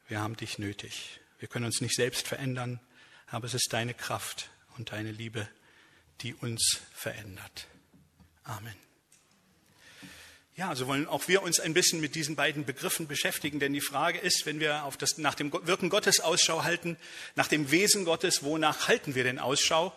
Wir 0.07 0.19
haben 0.19 0.35
dich 0.35 0.59
nötig. 0.59 1.19
Wir 1.39 1.47
können 1.47 1.65
uns 1.65 1.81
nicht 1.81 1.95
selbst 1.95 2.27
verändern, 2.27 2.79
aber 3.27 3.45
es 3.45 3.53
ist 3.53 3.69
deine 3.71 3.93
Kraft 3.93 4.49
und 4.77 4.91
deine 4.91 5.11
Liebe, 5.11 5.47
die 6.21 6.35
uns 6.35 6.81
verändert. 6.93 7.67
Amen. 8.43 8.90
Ja, 10.57 10.67
also 10.67 10.87
wollen 10.87 11.07
auch 11.07 11.29
wir 11.29 11.43
uns 11.43 11.61
ein 11.61 11.73
bisschen 11.73 12.01
mit 12.01 12.13
diesen 12.13 12.35
beiden 12.35 12.65
Begriffen 12.65 13.07
beschäftigen, 13.07 13.59
denn 13.59 13.71
die 13.71 13.81
Frage 13.81 14.19
ist, 14.19 14.45
wenn 14.45 14.59
wir 14.59 14.83
auf 14.83 14.97
das, 14.97 15.17
nach 15.17 15.33
dem 15.33 15.51
Wirken 15.51 15.89
Gottes 15.89 16.19
Ausschau 16.19 16.63
halten, 16.63 16.97
nach 17.35 17.47
dem 17.47 17.71
Wesen 17.71 18.03
Gottes, 18.03 18.43
wonach 18.43 18.89
halten 18.89 19.15
wir 19.15 19.23
denn 19.23 19.39
Ausschau? 19.39 19.93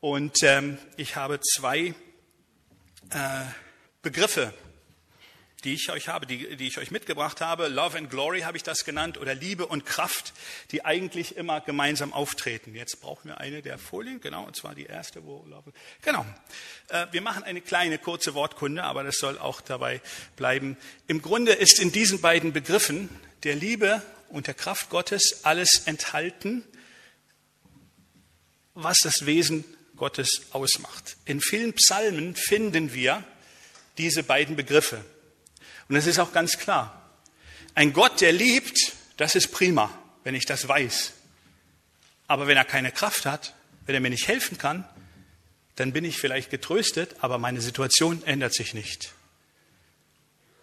Und 0.00 0.44
ähm, 0.44 0.78
ich 0.96 1.16
habe 1.16 1.40
zwei 1.40 1.94
äh, 3.10 3.44
Begriffe 4.02 4.54
die 5.66 5.74
ich 5.74 5.90
euch 5.90 6.06
habe, 6.06 6.26
die, 6.26 6.56
die 6.56 6.68
ich 6.68 6.78
euch 6.78 6.92
mitgebracht 6.92 7.40
habe. 7.40 7.66
Love 7.66 7.98
and 7.98 8.08
Glory 8.08 8.42
habe 8.42 8.56
ich 8.56 8.62
das 8.62 8.84
genannt 8.84 9.18
oder 9.18 9.34
Liebe 9.34 9.66
und 9.66 9.84
Kraft, 9.84 10.32
die 10.70 10.84
eigentlich 10.84 11.36
immer 11.36 11.60
gemeinsam 11.60 12.12
auftreten. 12.12 12.72
Jetzt 12.72 13.00
brauchen 13.00 13.28
wir 13.28 13.40
eine 13.40 13.62
der 13.62 13.76
Folien, 13.76 14.20
genau, 14.20 14.44
und 14.44 14.54
zwar 14.54 14.76
die 14.76 14.86
erste, 14.86 15.24
wo 15.24 15.44
Love. 15.48 15.72
Genau. 16.02 16.24
Äh, 16.88 17.08
wir 17.10 17.20
machen 17.20 17.42
eine 17.42 17.60
kleine 17.60 17.98
kurze 17.98 18.34
Wortkunde, 18.34 18.84
aber 18.84 19.02
das 19.02 19.16
soll 19.16 19.38
auch 19.38 19.60
dabei 19.60 20.00
bleiben. 20.36 20.76
Im 21.08 21.20
Grunde 21.20 21.52
ist 21.52 21.80
in 21.80 21.90
diesen 21.90 22.20
beiden 22.20 22.52
Begriffen 22.52 23.08
der 23.42 23.56
Liebe 23.56 24.00
und 24.28 24.46
der 24.46 24.54
Kraft 24.54 24.88
Gottes 24.88 25.40
alles 25.42 25.82
enthalten, 25.86 26.62
was 28.74 28.98
das 29.02 29.26
Wesen 29.26 29.64
Gottes 29.96 30.42
ausmacht. 30.52 31.16
In 31.24 31.40
vielen 31.40 31.72
Psalmen 31.72 32.36
finden 32.36 32.94
wir 32.94 33.24
diese 33.98 34.22
beiden 34.22 34.54
Begriffe. 34.54 35.04
Und 35.88 35.96
es 35.96 36.06
ist 36.06 36.18
auch 36.18 36.32
ganz 36.32 36.58
klar, 36.58 37.02
ein 37.74 37.92
Gott, 37.92 38.20
der 38.20 38.32
liebt, 38.32 38.92
das 39.16 39.34
ist 39.34 39.52
prima, 39.52 39.90
wenn 40.24 40.34
ich 40.34 40.46
das 40.46 40.66
weiß. 40.66 41.12
Aber 42.26 42.46
wenn 42.46 42.56
er 42.56 42.64
keine 42.64 42.90
Kraft 42.90 43.26
hat, 43.26 43.54
wenn 43.84 43.94
er 43.94 44.00
mir 44.00 44.10
nicht 44.10 44.28
helfen 44.28 44.58
kann, 44.58 44.88
dann 45.76 45.92
bin 45.92 46.04
ich 46.04 46.18
vielleicht 46.18 46.50
getröstet, 46.50 47.16
aber 47.20 47.38
meine 47.38 47.60
Situation 47.60 48.22
ändert 48.24 48.54
sich 48.54 48.74
nicht. 48.74 49.12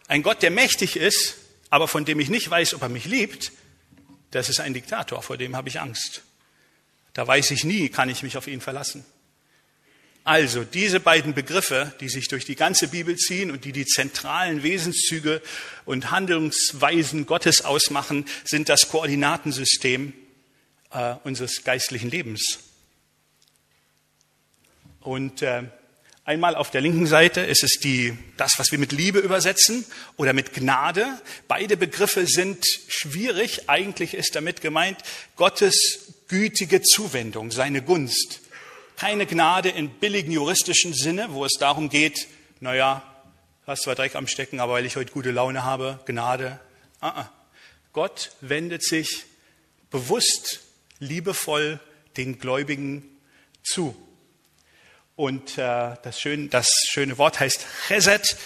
Ein 0.07 0.23
Gott, 0.23 0.41
der 0.41 0.51
mächtig 0.51 0.97
ist, 0.97 1.35
aber 1.69 1.87
von 1.87 2.03
dem 2.03 2.19
ich 2.19 2.29
nicht 2.29 2.49
weiß, 2.49 2.73
ob 2.73 2.81
er 2.81 2.89
mich 2.89 3.05
liebt, 3.05 3.51
das 4.31 4.49
ist 4.49 4.59
ein 4.59 4.73
Diktator, 4.73 5.21
vor 5.21 5.37
dem 5.37 5.55
habe 5.55 5.69
ich 5.69 5.79
Angst. 5.79 6.23
Da 7.13 7.27
weiß 7.27 7.51
ich 7.51 7.63
nie, 7.63 7.89
kann 7.89 8.09
ich 8.09 8.23
mich 8.23 8.37
auf 8.37 8.47
ihn 8.47 8.59
verlassen. 8.59 9.05
Also 10.25 10.63
diese 10.63 11.01
beiden 11.01 11.33
Begriffe, 11.33 11.93
die 11.99 12.07
sich 12.07 12.29
durch 12.29 12.45
die 12.45 12.55
ganze 12.55 12.87
Bibel 12.87 13.17
ziehen 13.17 13.51
und 13.51 13.65
die 13.65 13.73
die 13.73 13.85
zentralen 13.85 14.63
Wesenszüge 14.63 15.41
und 15.83 16.11
Handlungsweisen 16.11 17.25
Gottes 17.25 17.65
ausmachen, 17.65 18.25
sind 18.45 18.69
das 18.69 18.87
Koordinatensystem 18.87 20.13
äh, 20.91 21.15
unseres 21.25 21.65
geistlichen 21.65 22.09
Lebens. 22.09 22.59
Und 25.01 25.41
äh, 25.41 25.63
einmal 26.23 26.55
auf 26.55 26.71
der 26.71 26.79
linken 26.79 27.05
Seite 27.05 27.41
ist 27.41 27.65
es 27.65 27.79
die, 27.81 28.17
das, 28.37 28.53
was 28.59 28.71
wir 28.71 28.79
mit 28.79 28.93
Liebe 28.93 29.19
übersetzen 29.19 29.83
oder 30.15 30.31
mit 30.31 30.53
Gnade. 30.53 31.05
Beide 31.49 31.75
Begriffe 31.75 32.27
sind 32.27 32.65
schwierig. 32.87 33.67
Eigentlich 33.69 34.13
ist 34.13 34.35
damit 34.35 34.61
gemeint 34.61 34.99
Gottes 35.35 36.13
gütige 36.29 36.81
Zuwendung, 36.81 37.51
seine 37.51 37.81
Gunst 37.81 38.42
keine 38.97 39.25
Gnade 39.25 39.69
in 39.69 39.89
billigen 39.89 40.31
juristischen 40.31 40.93
Sinne, 40.93 41.33
wo 41.33 41.45
es 41.45 41.53
darum 41.59 41.89
geht, 41.89 42.27
naja, 42.59 43.03
hast 43.65 43.83
zwar 43.83 43.95
Dreck 43.95 44.15
am 44.15 44.27
Stecken, 44.27 44.59
aber 44.59 44.73
weil 44.73 44.85
ich 44.85 44.95
heute 44.95 45.11
gute 45.11 45.31
Laune 45.31 45.63
habe, 45.63 45.99
Gnade. 46.05 46.59
Uh 47.01 47.07
-uh. 47.07 47.25
Gott 47.93 48.31
wendet 48.41 48.83
sich 48.83 49.25
bewusst, 49.91 50.61
liebevoll 50.99 51.79
den 52.17 52.39
Gläubigen 52.39 53.03
zu. 53.63 53.95
Und 55.15 55.57
äh, 55.57 55.95
das, 56.01 56.19
schöne, 56.19 56.47
das 56.47 56.69
schöne 56.89 57.17
Wort 57.17 57.39
heißt 57.39 57.65
Chesed. 57.87 58.37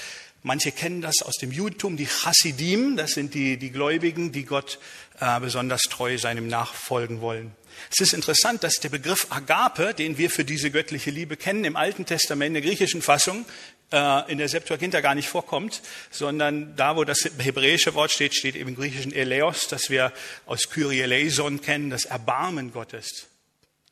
Manche 0.47 0.71
kennen 0.71 1.01
das 1.01 1.23
aus 1.23 1.35
dem 1.35 1.51
Judentum, 1.51 1.97
die 1.97 2.07
Chassidim, 2.07 2.95
das 2.95 3.11
sind 3.11 3.33
die, 3.33 3.57
die 3.57 3.69
Gläubigen, 3.69 4.31
die 4.31 4.45
Gott 4.45 4.79
äh, 5.19 5.41
besonders 5.41 5.81
treu 5.83 6.17
seinem 6.17 6.47
nachfolgen 6.47 7.19
wollen. 7.19 7.51
Es 7.91 7.99
ist 7.99 8.13
interessant, 8.13 8.63
dass 8.63 8.79
der 8.79 8.87
Begriff 8.87 9.27
Agape, 9.29 9.93
den 9.93 10.17
wir 10.17 10.29
für 10.29 10.45
diese 10.45 10.71
göttliche 10.71 11.11
Liebe 11.11 11.35
kennen, 11.35 11.65
im 11.65 11.75
Alten 11.75 12.05
Testament, 12.05 12.47
in 12.47 12.53
der 12.53 12.63
griechischen 12.63 13.01
Fassung, 13.01 13.45
äh, 13.91 14.31
in 14.31 14.37
der 14.37 14.47
Septuaginta 14.47 15.01
gar 15.01 15.15
nicht 15.15 15.27
vorkommt, 15.27 15.81
sondern 16.11 16.77
da, 16.77 16.95
wo 16.95 17.03
das 17.03 17.29
hebräische 17.39 17.93
Wort 17.93 18.11
steht, 18.11 18.33
steht 18.33 18.55
eben 18.55 18.69
im 18.69 18.75
griechischen 18.77 19.11
Eleos, 19.11 19.67
das 19.67 19.89
wir 19.89 20.13
aus 20.45 20.69
Kyrie 20.69 21.01
eleison 21.01 21.59
kennen, 21.59 21.89
das 21.89 22.05
Erbarmen 22.05 22.71
Gottes. 22.71 23.27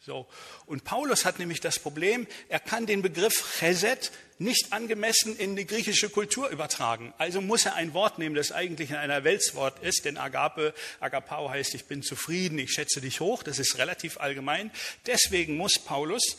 So. 0.05 0.25
Und 0.65 0.84
Paulus 0.84 1.25
hat 1.25 1.38
nämlich 1.38 1.62
das 1.62 1.77
Problem, 1.79 2.25
er 2.50 2.60
kann 2.60 2.86
den 2.86 3.01
Begriff 3.01 3.60
Chesed 3.60 4.12
nicht 4.38 4.74
angemessen 4.74 5.38
in 5.38 5.55
die 5.55 5.65
griechische 5.65 6.10
Kultur 6.10 6.50
übertragen. 6.50 7.13
Also 7.17 7.39
muss 7.39 7.65
er 7.65 7.75
ein 7.75 7.93
Wort 7.93 8.19
nehmen, 8.19 8.36
das 8.36 8.51
eigentlich 8.51 8.89
in 8.89 8.95
einer 8.98 9.24
Weltswort 9.24 9.81
ist, 9.84 10.05
denn 10.05 10.17
Agape, 10.17 10.74
Agapao 11.00 11.50
heißt, 11.50 11.75
ich 11.75 11.86
bin 11.86 12.01
zufrieden, 12.01 12.60
ich 12.60 12.72
schätze 12.72 13.00
dich 13.00 13.19
hoch, 13.19 13.43
das 13.43 13.60
ist 13.60 13.77
relativ 13.77 14.19
allgemein. 14.19 14.72
Deswegen 15.05 15.55
muss 15.55 15.79
Paulus 15.79 16.38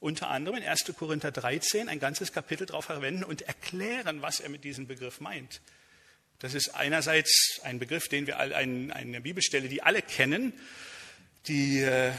unter 0.00 0.28
anderem 0.28 0.58
in 0.58 0.64
1. 0.64 0.92
Korinther 0.98 1.30
13 1.30 1.88
ein 1.88 2.00
ganzes 2.00 2.32
Kapitel 2.32 2.66
darauf 2.66 2.86
verwenden 2.86 3.24
und 3.24 3.42
erklären, 3.42 4.22
was 4.22 4.40
er 4.40 4.48
mit 4.48 4.64
diesem 4.64 4.86
Begriff 4.86 5.20
meint. 5.20 5.60
Das 6.38 6.54
ist 6.54 6.74
einerseits 6.74 7.60
ein 7.62 7.78
Begriff, 7.78 8.08
den 8.08 8.26
wir 8.26 8.38
alle, 8.38 8.56
eine 8.56 9.20
Bibelstelle, 9.20 9.68
die 9.68 9.82
alle 9.82 10.02
kennen, 10.02 10.52
die 11.46 11.80
äh, 11.80 12.12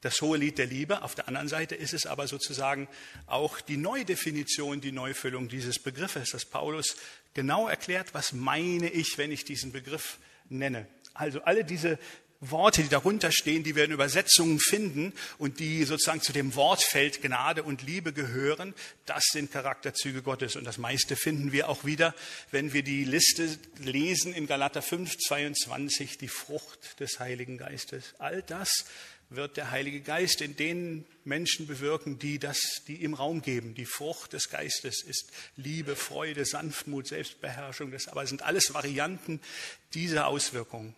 das 0.00 0.20
hohe 0.20 0.38
Lied 0.38 0.58
der 0.58 0.66
Liebe. 0.66 1.02
Auf 1.02 1.14
der 1.14 1.28
anderen 1.28 1.48
Seite 1.48 1.74
ist 1.74 1.92
es 1.92 2.06
aber 2.06 2.26
sozusagen 2.26 2.88
auch 3.26 3.60
die 3.60 3.76
Neudefinition, 3.76 4.80
die 4.80 4.92
Neufüllung 4.92 5.48
dieses 5.48 5.78
Begriffes, 5.78 6.30
dass 6.30 6.44
Paulus 6.44 6.96
genau 7.34 7.68
erklärt, 7.68 8.14
was 8.14 8.32
meine 8.32 8.88
ich, 8.88 9.18
wenn 9.18 9.30
ich 9.30 9.44
diesen 9.44 9.72
Begriff 9.72 10.18
nenne. 10.48 10.86
Also 11.14 11.42
alle 11.42 11.64
diese 11.64 11.98
Worte, 12.40 12.82
die 12.82 12.88
darunter 12.88 13.30
stehen, 13.32 13.62
die 13.64 13.76
wir 13.76 13.84
in 13.84 13.90
Übersetzungen 13.90 14.58
finden 14.58 15.12
und 15.36 15.60
die 15.60 15.84
sozusagen 15.84 16.22
zu 16.22 16.32
dem 16.32 16.54
Wortfeld 16.54 17.20
Gnade 17.20 17.62
und 17.62 17.82
Liebe 17.82 18.14
gehören, 18.14 18.72
das 19.04 19.24
sind 19.30 19.52
Charakterzüge 19.52 20.22
Gottes. 20.22 20.56
Und 20.56 20.64
das 20.64 20.78
meiste 20.78 21.16
finden 21.16 21.52
wir 21.52 21.68
auch 21.68 21.84
wieder, 21.84 22.14
wenn 22.50 22.72
wir 22.72 22.82
die 22.82 23.04
Liste 23.04 23.58
lesen 23.78 24.32
in 24.32 24.46
Galater 24.46 24.80
5, 24.80 25.18
22, 25.18 26.16
die 26.16 26.28
Frucht 26.28 26.98
des 26.98 27.20
Heiligen 27.20 27.58
Geistes. 27.58 28.14
All 28.18 28.42
das 28.42 28.86
wird 29.30 29.56
der 29.56 29.70
Heilige 29.70 30.00
Geist 30.00 30.40
in 30.40 30.56
den 30.56 31.06
Menschen 31.24 31.66
bewirken, 31.66 32.18
die 32.18 32.38
das, 32.38 32.82
die 32.88 32.96
ihm 32.96 33.14
Raum 33.14 33.42
geben. 33.42 33.74
Die 33.74 33.86
Frucht 33.86 34.32
des 34.32 34.50
Geistes 34.50 35.02
ist 35.02 35.32
Liebe, 35.56 35.96
Freude, 35.96 36.44
Sanftmut, 36.44 37.06
Selbstbeherrschung. 37.06 37.92
Das 37.92 38.08
aber 38.08 38.26
sind 38.26 38.42
alles 38.42 38.74
Varianten 38.74 39.40
dieser 39.94 40.26
Auswirkungen. 40.26 40.96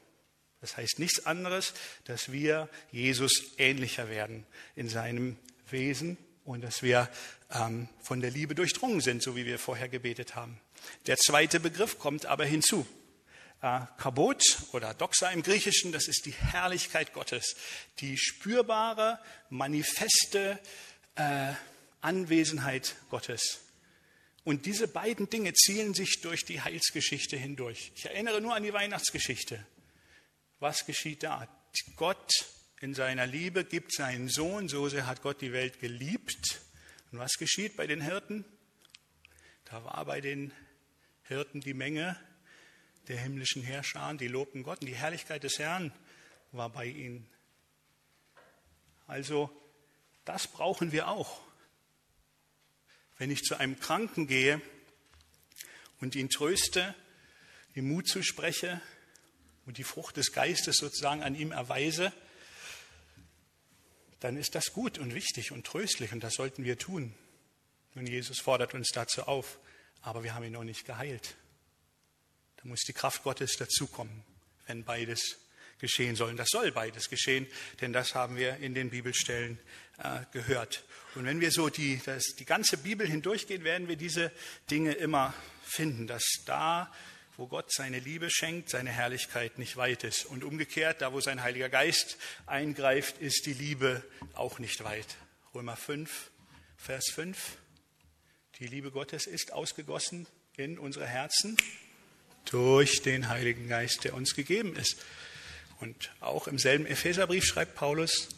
Das 0.63 0.77
heißt 0.77 0.99
nichts 0.99 1.27
anderes, 1.27 1.75
dass 2.05 2.33
wir 2.33 2.69
Jesus 2.91 3.53
ähnlicher 3.59 4.09
werden 4.09 4.47
in 4.77 4.89
seinem 4.89 5.37
Wesen 5.69 6.17
und 6.45 6.63
dass 6.63 6.83
wir 6.83 7.09
ähm, 7.51 7.89
von 8.03 8.21
der 8.21 8.31
Liebe 8.31 8.55
durchdrungen 8.55 9.01
sind, 9.01 9.23
so 9.23 9.37
wie 9.37 9.45
wir 9.45 9.59
vorher 9.59 9.89
gebetet 9.89 10.35
haben. 10.35 10.59
Der 11.07 11.17
zweite 11.17 11.61
Begriff 11.61 11.99
kommt 11.99 12.27
aber 12.27 12.45
hinzu. 12.45 12.87
Äh, 13.63 13.87
Kabot 13.97 14.43
oder 14.73 14.93
Doxa 14.93 15.31
im 15.31 15.43
Griechischen, 15.43 15.93
das 15.93 16.09
ist 16.09 16.27
die 16.27 16.33
Herrlichkeit 16.33 17.13
Gottes, 17.13 17.55
die 18.01 18.19
spürbare, 18.19 19.21
manifeste 19.51 20.59
äh, 21.15 21.53
Anwesenheit 22.01 22.97
Gottes. 23.09 23.61
Und 24.43 24.67
diese 24.67 24.89
beiden 24.89 25.31
Dinge 25.31 25.53
zielen 25.53 25.95
sich 25.95 26.21
durch 26.23 26.45
die 26.45 26.61
Heilsgeschichte 26.61 27.37
hindurch. 27.37 27.93
Ich 27.95 28.07
erinnere 28.07 28.41
nur 28.41 28.57
an 28.57 28.65
die 28.65 28.73
Weihnachtsgeschichte. 28.73 29.65
Was 30.59 30.85
geschieht 30.85 31.23
da? 31.23 31.47
Gott 31.95 32.33
in 32.81 32.95
seiner 32.95 33.29
Liebe 33.29 33.65
gibt 33.65 33.95
seinen 33.95 34.29
Sohn, 34.29 34.69
so 34.69 34.89
sehr 34.89 35.07
hat 35.07 35.23
Gott 35.23 35.41
die 35.41 35.53
Welt 35.53 35.79
geliebt. 35.79 36.61
Und 37.13 37.21
was 37.21 37.35
geschieht 37.35 37.77
bei 37.77 37.87
den 37.87 38.01
Hirten? 38.01 38.45
Da 39.67 39.85
war 39.85 40.05
bei 40.05 40.21
den 40.21 40.53
Hirten 41.23 41.61
die 41.61 41.75
Menge 41.75 42.19
der 43.09 43.19
himmlischen 43.19 43.63
Herrscher, 43.63 44.15
die 44.15 44.29
lobten 44.29 44.63
Gott 44.63 44.81
und 44.81 44.87
die 44.87 44.95
Herrlichkeit 44.95 45.43
des 45.43 45.59
Herrn 45.59 45.93
war 46.53 46.71
bei 46.71 46.87
ihnen. 46.87 47.27
Also 49.07 49.51
das 50.25 50.47
brauchen 50.47 50.93
wir 50.93 51.09
auch. 51.09 51.41
Wenn 53.19 53.31
ich 53.31 53.43
zu 53.43 53.57
einem 53.57 53.79
Kranken 53.79 54.27
gehe 54.27 54.61
und 56.01 56.15
ihn 56.15 56.29
tröste, 56.29 56.95
ihm 57.75 57.89
Mut 57.89 58.09
zuspreche 58.09 58.81
und 59.67 59.79
die 59.79 59.85
Frucht 59.85 60.17
des 60.17 60.33
Geistes 60.33 60.77
sozusagen 60.77 61.23
an 61.23 61.35
ihm 61.35 61.53
erweise, 61.53 62.13
dann 64.21 64.37
ist 64.37 64.55
das 64.55 64.73
gut 64.73 64.99
und 64.99 65.15
wichtig 65.15 65.51
und 65.51 65.67
tröstlich 65.67 66.13
und 66.13 66.23
das 66.23 66.35
sollten 66.35 66.65
wir 66.65 66.79
tun. 66.79 67.15
Und 67.95 68.09
Jesus 68.09 68.41
fordert 68.41 68.75
uns 68.75 68.91
dazu 68.91 69.25
auf, 69.25 69.59
aber 70.01 70.23
wir 70.23 70.35
haben 70.35 70.45
ihn 70.45 70.53
noch 70.53 70.65
nicht 70.65 70.85
geheilt. 70.85 71.37
Da 72.63 72.69
muss 72.69 72.83
die 72.83 72.93
Kraft 72.93 73.25
Gottes 73.25 73.57
dazukommen, 73.57 74.23
wenn 74.67 74.85
beides 74.85 75.39
geschehen 75.81 76.15
soll. 76.15 76.31
Und 76.31 76.37
das 76.37 76.49
soll 76.51 76.71
beides 76.71 77.11
geschehen, 77.11 77.47
denn 77.81 77.93
das 77.93 78.15
haben 78.15 78.37
wir 78.37 78.59
in 78.59 78.73
den 78.73 78.91
Bibelstellen 78.91 79.59
äh, 79.99 80.21
gehört. 80.33 80.85
Und 81.17 81.25
wenn 81.25 81.41
wir 81.41 81.51
so 81.51 81.69
die, 81.69 82.01
das, 82.05 82.23
die 82.39 82.45
ganze 82.45 82.79
Bibel 82.79 83.07
hindurchgehen, 83.07 83.65
werden 83.65 83.89
wir 83.89 83.97
diese 83.97 84.31
Dinge 84.71 84.93
immer 84.93 85.35
finden, 85.65 86.07
dass 86.07 86.25
da, 86.47 86.91
wo 87.37 87.49
Gott 87.49 87.73
seine 87.73 87.99
Liebe 87.99 88.31
schenkt, 88.31 88.71
seine 88.71 88.91
Herrlichkeit 88.91 89.59
nicht 89.59 89.77
weit 89.77 90.05
ist. 90.05 90.25
Und 90.25 90.45
umgekehrt, 90.45 91.03
da, 91.03 91.13
wo 91.13 91.21
sein 91.21 91.43
Heiliger 91.43 91.69
Geist 91.69 92.17
eingreift, 92.47 93.19
ist 93.19 93.47
die 93.47 93.55
Liebe 93.55 94.05
auch 94.35 94.61
nicht 94.61 94.85
weit. 94.85 95.17
Römer 95.53 95.77
5, 95.77 96.31
Vers 96.77 97.11
5. 97.13 97.57
Die 98.61 98.67
Liebe 98.67 98.93
Gottes 98.93 99.27
ist 99.27 99.53
ausgegossen 99.53 100.29
in 100.57 100.79
unsere 100.79 101.07
Herzen 101.07 101.57
durch 102.47 103.03
den 103.03 103.29
Heiligen 103.29 103.69
Geist, 103.69 104.05
der 104.05 104.15
uns 104.15 104.35
gegeben 104.35 104.77
ist. 104.77 104.97
Und 105.81 106.11
auch 106.21 106.47
im 106.47 106.59
selben 106.59 106.87
Epheserbrief 106.87 107.45
schreibt 107.45 107.75
Paulus, 107.75 108.29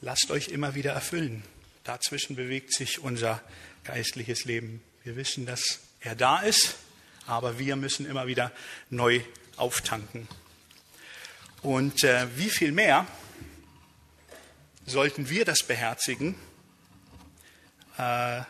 lasst 0.00 0.30
euch 0.30 0.48
immer 0.48 0.74
wieder 0.74 0.92
erfüllen. 0.92 1.44
Dazwischen 1.84 2.34
bewegt 2.34 2.72
sich 2.72 2.98
unser 2.98 3.42
geistliches 3.84 4.44
Leben. 4.44 4.82
Wir 5.04 5.16
wissen, 5.16 5.46
dass 5.46 5.80
er 6.00 6.16
da 6.16 6.40
ist, 6.40 6.76
aber 7.26 7.58
wir 7.58 7.76
müssen 7.76 8.06
immer 8.06 8.26
wieder 8.26 8.52
neu 8.90 9.20
auftanken. 9.56 10.26
Und 11.62 12.04
äh, 12.04 12.26
wie 12.36 12.50
viel 12.50 12.72
mehr 12.72 13.06
sollten 14.84 15.28
wir 15.28 15.44
das 15.44 15.62
beherzigen, 15.62 16.34
äh, 17.98 18.42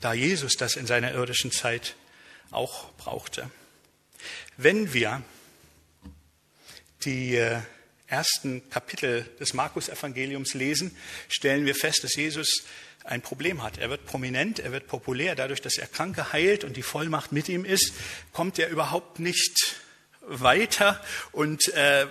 da 0.00 0.12
Jesus 0.12 0.56
das 0.56 0.76
in 0.76 0.86
seiner 0.86 1.12
irdischen 1.12 1.50
Zeit 1.50 1.96
auch 2.50 2.92
brauchte. 2.94 3.50
Wenn 4.56 4.92
wir 4.92 5.22
die 7.04 7.36
äh, 7.36 7.60
ersten 8.06 8.68
Kapitel 8.70 9.24
des 9.40 9.54
Markus-Evangeliums 9.54 10.54
lesen, 10.54 10.96
stellen 11.28 11.66
wir 11.66 11.74
fest, 11.74 12.04
dass 12.04 12.14
Jesus 12.14 12.64
ein 13.04 13.20
Problem 13.20 13.62
hat. 13.62 13.78
Er 13.78 13.90
wird 13.90 14.06
prominent, 14.06 14.58
er 14.58 14.72
wird 14.72 14.86
populär. 14.86 15.34
Dadurch, 15.34 15.60
dass 15.60 15.76
er 15.76 15.86
Kranke 15.86 16.32
heilt 16.32 16.64
und 16.64 16.76
die 16.76 16.82
Vollmacht 16.82 17.32
mit 17.32 17.48
ihm 17.48 17.64
ist, 17.64 17.92
kommt 18.32 18.58
er 18.58 18.68
überhaupt 18.68 19.18
nicht 19.18 19.76
weiter. 20.22 21.02
Und 21.32 21.68
äh, 21.74 22.06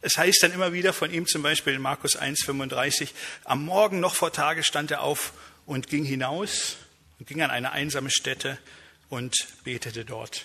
es 0.00 0.18
heißt 0.18 0.42
dann 0.42 0.52
immer 0.52 0.72
wieder 0.72 0.92
von 0.92 1.12
ihm, 1.12 1.26
zum 1.26 1.42
Beispiel 1.42 1.74
in 1.74 1.82
Markus 1.82 2.18
1,35, 2.18 3.10
am 3.44 3.64
Morgen 3.64 4.00
noch 4.00 4.14
vor 4.14 4.32
Tage 4.32 4.64
stand 4.64 4.90
er 4.90 5.02
auf 5.02 5.32
und 5.66 5.88
ging 5.88 6.04
hinaus 6.04 6.76
und 7.18 7.28
ging 7.28 7.40
an 7.42 7.50
eine 7.50 7.72
einsame 7.72 8.10
Stätte 8.10 8.58
und 9.08 9.46
betete 9.62 10.04
dort. 10.04 10.44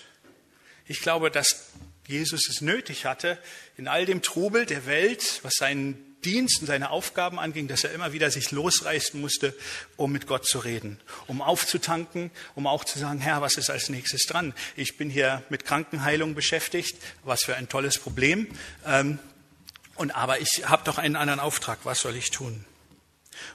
Ich 0.90 1.02
glaube, 1.02 1.30
dass 1.30 1.66
Jesus 2.08 2.48
es 2.48 2.62
nötig 2.62 3.04
hatte, 3.04 3.38
in 3.76 3.86
all 3.86 4.06
dem 4.06 4.22
Trubel 4.22 4.66
der 4.66 4.86
Welt, 4.86 5.38
was 5.44 5.54
seinen 5.54 6.16
Dienst 6.24 6.62
und 6.62 6.66
seine 6.66 6.90
Aufgaben 6.90 7.38
anging, 7.38 7.68
dass 7.68 7.84
er 7.84 7.92
immer 7.92 8.12
wieder 8.12 8.28
sich 8.32 8.50
losreißen 8.50 9.20
musste, 9.20 9.54
um 9.96 10.10
mit 10.10 10.26
Gott 10.26 10.46
zu 10.46 10.58
reden, 10.58 10.98
um 11.28 11.42
aufzutanken, 11.42 12.32
um 12.56 12.66
auch 12.66 12.84
zu 12.84 12.98
sagen, 12.98 13.20
Herr, 13.20 13.40
was 13.40 13.56
ist 13.56 13.70
als 13.70 13.88
nächstes 13.88 14.22
dran? 14.22 14.52
Ich 14.74 14.96
bin 14.96 15.10
hier 15.10 15.44
mit 15.48 15.64
Krankenheilung 15.64 16.34
beschäftigt, 16.34 16.96
was 17.22 17.44
für 17.44 17.54
ein 17.54 17.68
tolles 17.68 17.96
Problem. 17.96 18.48
Ähm, 18.84 19.20
und 19.94 20.10
aber 20.10 20.40
ich 20.40 20.64
habe 20.68 20.82
doch 20.82 20.98
einen 20.98 21.14
anderen 21.14 21.38
Auftrag, 21.38 21.78
was 21.84 22.00
soll 22.00 22.16
ich 22.16 22.32
tun? 22.32 22.64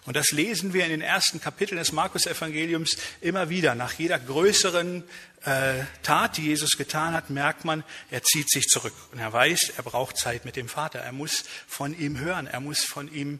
Und 0.05 0.15
das 0.15 0.31
lesen 0.31 0.73
wir 0.73 0.83
in 0.85 0.91
den 0.91 1.01
ersten 1.01 1.41
Kapiteln 1.41 1.77
des 1.77 1.91
Markus-Evangeliums 1.91 2.97
immer 3.21 3.49
wieder. 3.49 3.75
Nach 3.75 3.93
jeder 3.93 4.19
größeren 4.19 5.03
äh, 5.43 5.83
Tat, 6.03 6.37
die 6.37 6.43
Jesus 6.43 6.77
getan 6.77 7.13
hat, 7.13 7.29
merkt 7.29 7.65
man, 7.65 7.83
er 8.11 8.23
zieht 8.23 8.49
sich 8.49 8.65
zurück. 8.67 8.93
Und 9.11 9.19
er 9.19 9.31
weiß, 9.31 9.73
er 9.77 9.83
braucht 9.83 10.17
Zeit 10.17 10.45
mit 10.45 10.55
dem 10.55 10.69
Vater. 10.69 10.99
Er 10.99 11.11
muss 11.11 11.43
von 11.67 11.97
ihm 11.97 12.19
hören. 12.19 12.47
Er 12.47 12.59
muss 12.59 12.83
von 12.83 13.13
ihm 13.13 13.39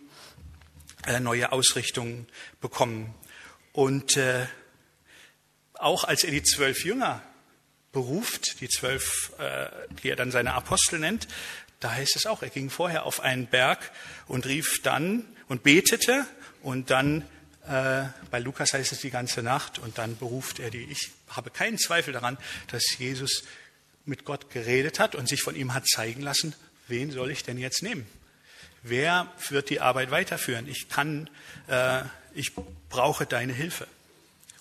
äh, 1.06 1.20
neue 1.20 1.52
Ausrichtungen 1.52 2.28
bekommen. 2.62 3.14
Und 3.74 4.18
äh, 4.18 4.46
auch 5.74 6.04
als 6.04 6.24
er 6.24 6.32
die 6.32 6.44
zwölf 6.44 6.86
Jünger 6.86 7.22
beruft, 7.92 8.62
die 8.62 8.70
zwölf, 8.70 9.32
äh, 9.40 9.68
die 10.02 10.10
er 10.10 10.16
dann 10.16 10.32
seine 10.32 10.54
Apostel 10.54 11.00
nennt, 11.00 11.28
da 11.86 11.92
heißt 11.92 12.16
es 12.16 12.26
auch, 12.26 12.42
er 12.42 12.50
ging 12.50 12.72
vorher 12.72 13.06
auf 13.06 13.20
einen 13.20 13.46
Berg 13.46 13.92
und 14.28 14.48
rief 14.48 14.82
dann 14.82 15.24
und 15.48 15.62
betete 15.62 16.26
und 16.64 16.90
dann, 16.90 17.22
äh, 17.68 18.06
bei 18.32 18.40
Lukas 18.40 18.74
heißt 18.74 18.92
es 18.92 19.02
die 19.02 19.12
ganze 19.12 19.44
Nacht 19.44 19.78
und 19.78 20.00
dann 20.00 20.18
beruft 20.18 20.58
er 20.58 20.72
die. 20.72 20.86
Ich 20.86 21.12
habe 21.30 21.52
keinen 21.52 21.78
Zweifel 21.78 22.12
daran, 22.12 22.40
dass 22.72 22.98
Jesus 22.98 23.44
mit 24.04 24.26
Gott 24.26 24.50
geredet 24.50 25.00
hat 25.00 25.14
und 25.14 25.30
sich 25.30 25.44
von 25.44 25.56
ihm 25.56 25.76
hat 25.76 25.88
zeigen 25.88 26.22
lassen, 26.22 26.56
wen 26.88 27.12
soll 27.12 27.30
ich 27.30 27.44
denn 27.44 27.60
jetzt 27.60 27.84
nehmen? 27.84 28.08
Wer 28.82 29.32
wird 29.50 29.70
die 29.70 29.80
Arbeit 29.80 30.10
weiterführen? 30.10 30.68
Ich 30.68 30.90
kann, 30.90 31.30
äh, 31.68 32.02
ich 32.34 32.54
brauche 32.90 33.28
deine 33.28 33.54
Hilfe. 33.54 33.86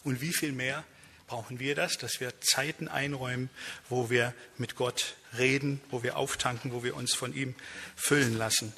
Und 0.03 0.21
wie 0.21 0.35
viel 0.35 0.53
mehr 0.53 0.85
brauchen 1.27 1.59
wir 1.59 1.75
das, 1.75 1.97
dass 1.97 2.21
wir 2.21 2.39
Zeiten 2.43 2.87
einräumen, 2.87 3.49
wo 3.89 4.11
wir 4.11 4.35
mit 4.59 4.77
Gott 4.77 5.15
reden, 5.39 5.81
wo 5.91 6.03
wir 6.03 6.17
auftanken, 6.17 6.73
wo 6.73 6.83
wir 6.83 6.97
uns 6.97 7.15
von 7.15 7.35
ihm 7.35 7.55
füllen 7.97 8.37
lassen. 8.37 8.73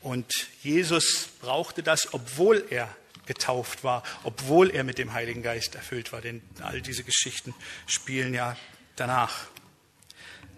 Und 0.00 0.48
Jesus 0.62 1.28
brauchte 1.40 1.82
das, 1.82 2.12
obwohl 2.14 2.64
er 2.70 2.94
getauft 3.26 3.84
war, 3.84 4.02
obwohl 4.22 4.70
er 4.70 4.84
mit 4.84 4.98
dem 4.98 5.12
Heiligen 5.12 5.42
Geist 5.42 5.74
erfüllt 5.74 6.12
war, 6.12 6.20
denn 6.20 6.42
all 6.60 6.80
diese 6.80 7.02
Geschichten 7.02 7.54
spielen 7.86 8.32
ja 8.32 8.56
danach. 8.94 9.46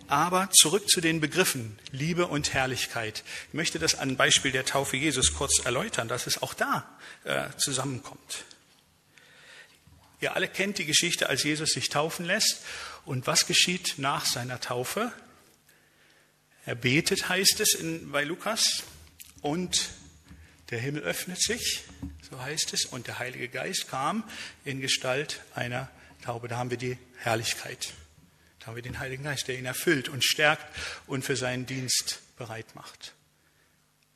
Aber 0.07 0.51
zurück 0.53 0.89
zu 0.89 1.01
den 1.01 1.21
Begriffen 1.21 1.79
Liebe 1.93 2.27
und 2.27 2.55
Herrlichkeit. 2.55 3.25
Ich 3.49 3.55
möchte 3.55 3.79
das 3.79 3.95
an 3.95 4.17
Beispiel 4.17 4.53
der 4.53 4.65
Taufe 4.65 4.97
Jesus 4.97 5.35
kurz 5.35 5.61
erläutern, 5.65 6.09
dass 6.09 6.27
es 6.27 6.43
auch 6.43 6.55
da 6.55 6.89
äh, 7.25 7.49
zusammenkommt. 7.59 8.45
Ihr 10.21 10.35
alle 10.35 10.49
kennt 10.49 10.79
die 10.79 10.87
Geschichte, 10.87 11.29
als 11.29 11.45
Jesus 11.45 11.71
sich 11.73 11.91
taufen 11.91 12.25
lässt. 12.25 12.65
Und 13.05 13.27
was 13.27 13.47
geschieht 13.47 13.95
nach 13.99 14.25
seiner 14.25 14.61
Taufe? 14.61 15.13
Er 16.69 16.75
betet, 16.75 17.31
heißt 17.31 17.61
es 17.61 17.73
in, 17.73 18.13
bei 18.13 18.25
Lukas, 18.25 18.85
und 19.41 19.89
der 20.69 20.79
Himmel 20.79 21.01
öffnet 21.01 21.41
sich, 21.41 21.85
so 22.29 22.39
heißt 22.43 22.75
es, 22.75 22.85
und 22.85 23.07
der 23.07 23.19
Heilige 23.19 23.49
Geist 23.49 23.89
kam 23.89 24.23
in 24.67 24.83
Gestalt 24.83 25.41
einer 25.55 25.91
Taube. 26.21 26.47
Da 26.47 26.59
haben 26.59 26.69
wir 26.69 26.77
die 26.77 26.99
Herrlichkeit. 27.17 27.95
Da 28.59 28.67
haben 28.67 28.77
wir 28.77 28.83
den 28.83 28.99
Heiligen 28.99 29.25
Geist, 29.25 29.49
der 29.49 29.59
ihn 29.59 29.65
erfüllt 29.65 30.11
und 30.11 30.23
stärkt 30.23 30.67
und 31.07 31.25
für 31.25 31.37
seinen 31.37 31.65
Dienst 31.65 32.21
bereit 32.37 32.75
macht. 32.75 33.15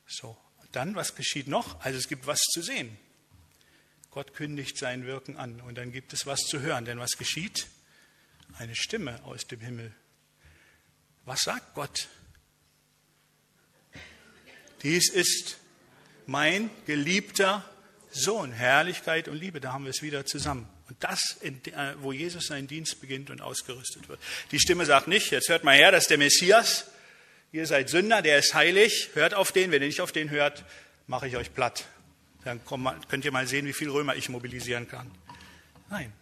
So, 0.07 0.37
dann, 0.73 0.95
was 0.95 1.15
geschieht 1.15 1.49
noch? 1.49 1.81
Also 1.81 1.99
es 1.99 2.07
gibt 2.07 2.27
was 2.27 2.41
zu 2.41 2.61
sehen. 2.61 2.99
Gott 4.11 4.35
kündigt 4.35 4.77
sein 4.77 5.07
Wirken 5.07 5.39
an 5.39 5.63
und 5.63 5.79
dann 5.79 5.91
gibt 5.91 6.13
es 6.13 6.27
was 6.27 6.41
zu 6.41 6.61
hören. 6.61 6.85
Denn 6.85 6.99
was 6.99 7.17
geschieht? 7.17 7.69
Eine 8.59 8.75
Stimme 8.75 9.25
aus 9.25 9.47
dem 9.47 9.61
Himmel. 9.61 9.95
Was 11.25 11.45
sagt 11.45 11.73
Gott? 11.73 12.09
Dies 14.83 15.09
ist 15.09 15.59
mein 16.27 16.71
geliebter 16.87 17.65
Sohn. 18.11 18.53
Herrlichkeit 18.53 19.29
und 19.29 19.37
Liebe, 19.37 19.61
da 19.61 19.73
haben 19.73 19.85
wir 19.85 19.91
es 19.91 20.03
wieder 20.03 20.27
zusammen. 20.27 20.69
Und 20.89 21.03
das, 21.03 21.39
äh, 21.43 21.53
wo 22.01 22.13
Jesus 22.13 22.47
seinen 22.47 22.67
Dienst 22.67 23.01
beginnt 23.01 23.31
und 23.31 23.41
ausgerüstet 23.41 24.09
wird. 24.09 24.21
Die 24.51 24.61
Stimme 24.61 24.85
sagt 24.85 25.09
nicht, 25.09 25.31
jetzt 25.31 25.49
hört 25.49 25.65
mal 25.65 25.75
her, 25.75 25.91
das 25.93 26.05
ist 26.05 26.11
der 26.11 26.19
Messias. 26.19 26.87
Ihr 27.53 27.67
seid 27.67 27.89
Sünder, 27.89 28.23
der 28.23 28.39
ist 28.39 28.55
heilig. 28.55 29.11
Hört 29.15 29.35
auf 29.35 29.53
den. 29.53 29.71
Wenn 29.71 29.83
ihr 29.83 29.89
nicht 29.89 30.01
auf 30.01 30.13
den 30.13 30.31
hört, 30.31 30.65
mache 31.07 31.29
ich 31.29 31.37
euch 31.37 31.55
platt. 31.55 31.87
Dann 32.45 32.61
könnt 33.09 33.25
ihr 33.25 33.33
mal 33.33 33.47
sehen, 33.47 33.67
wie 33.67 33.73
viel 33.73 33.91
Römer 33.91 34.17
ich 34.17 34.29
mobilisieren 34.29 34.89
kann. 34.89 35.11
Nein. 35.91 36.13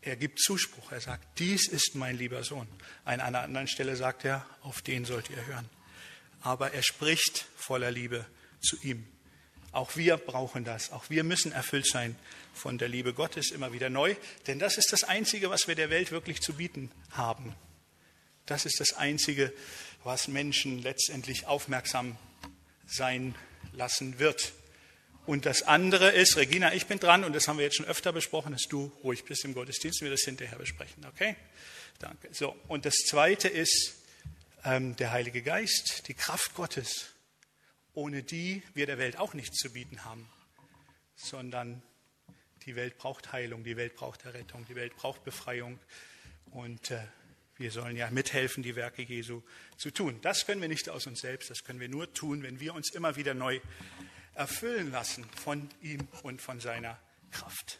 Er 0.00 0.16
gibt 0.16 0.40
Zuspruch. 0.40 0.92
Er 0.92 1.00
sagt, 1.00 1.38
dies 1.38 1.68
ist 1.68 1.94
mein 1.94 2.16
lieber 2.16 2.42
Sohn. 2.44 2.66
An 3.04 3.20
einer 3.20 3.40
anderen 3.40 3.68
Stelle 3.68 3.96
sagt 3.96 4.24
er, 4.24 4.46
auf 4.62 4.82
den 4.82 5.04
sollt 5.04 5.30
ihr 5.30 5.46
hören. 5.46 5.68
Aber 6.46 6.72
er 6.74 6.84
spricht 6.84 7.46
voller 7.56 7.90
Liebe 7.90 8.24
zu 8.60 8.76
ihm. 8.80 9.04
Auch 9.72 9.96
wir 9.96 10.16
brauchen 10.16 10.62
das. 10.64 10.92
Auch 10.92 11.10
wir 11.10 11.24
müssen 11.24 11.50
erfüllt 11.50 11.88
sein 11.88 12.14
von 12.54 12.78
der 12.78 12.86
Liebe 12.86 13.14
Gottes 13.14 13.50
immer 13.50 13.72
wieder 13.72 13.90
neu. 13.90 14.14
Denn 14.46 14.60
das 14.60 14.78
ist 14.78 14.92
das 14.92 15.02
Einzige, 15.02 15.50
was 15.50 15.66
wir 15.66 15.74
der 15.74 15.90
Welt 15.90 16.12
wirklich 16.12 16.40
zu 16.40 16.52
bieten 16.52 16.92
haben. 17.10 17.56
Das 18.46 18.64
ist 18.64 18.78
das 18.78 18.92
Einzige, 18.92 19.52
was 20.04 20.28
Menschen 20.28 20.80
letztendlich 20.82 21.48
aufmerksam 21.48 22.16
sein 22.86 23.34
lassen 23.72 24.20
wird. 24.20 24.52
Und 25.26 25.46
das 25.46 25.64
andere 25.64 26.12
ist, 26.12 26.36
Regina, 26.36 26.74
ich 26.74 26.86
bin 26.86 27.00
dran 27.00 27.24
und 27.24 27.32
das 27.32 27.48
haben 27.48 27.58
wir 27.58 27.64
jetzt 27.64 27.76
schon 27.76 27.86
öfter 27.86 28.12
besprochen, 28.12 28.52
dass 28.52 28.68
du 28.68 28.92
ruhig 29.02 29.24
bist 29.24 29.44
im 29.44 29.52
Gottesdienst, 29.52 30.00
wir 30.00 30.10
das 30.10 30.20
hinterher 30.20 30.58
besprechen. 30.58 31.04
Okay? 31.06 31.34
Danke. 31.98 32.28
So, 32.30 32.54
und 32.68 32.86
das 32.86 32.94
zweite 32.98 33.48
ist 33.48 33.95
ähm, 34.66 34.96
der 34.96 35.12
Heilige 35.12 35.42
Geist, 35.42 36.08
die 36.08 36.14
Kraft 36.14 36.54
Gottes, 36.54 37.14
ohne 37.94 38.24
die 38.24 38.62
wir 38.74 38.86
der 38.86 38.98
Welt 38.98 39.16
auch 39.16 39.32
nichts 39.32 39.58
zu 39.58 39.72
bieten 39.72 40.04
haben, 40.04 40.28
sondern 41.14 41.82
die 42.66 42.74
Welt 42.74 42.98
braucht 42.98 43.32
Heilung, 43.32 43.62
die 43.62 43.76
Welt 43.76 43.94
braucht 43.94 44.24
Errettung, 44.24 44.66
die 44.68 44.74
Welt 44.74 44.96
braucht 44.96 45.22
Befreiung 45.22 45.78
und 46.50 46.90
äh, 46.90 46.98
wir 47.58 47.70
sollen 47.70 47.96
ja 47.96 48.10
mithelfen, 48.10 48.64
die 48.64 48.74
Werke 48.74 49.02
Jesu 49.02 49.40
zu 49.78 49.92
tun. 49.92 50.18
Das 50.20 50.46
können 50.46 50.60
wir 50.60 50.68
nicht 50.68 50.90
aus 50.90 51.06
uns 51.06 51.20
selbst, 51.20 51.48
das 51.48 51.62
können 51.62 51.78
wir 51.78 51.88
nur 51.88 52.12
tun, 52.12 52.42
wenn 52.42 52.58
wir 52.58 52.74
uns 52.74 52.90
immer 52.92 53.14
wieder 53.14 53.34
neu 53.34 53.60
erfüllen 54.34 54.90
lassen 54.90 55.24
von 55.36 55.70
ihm 55.80 56.08
und 56.24 56.42
von 56.42 56.58
seiner 56.58 57.00
Kraft. 57.30 57.78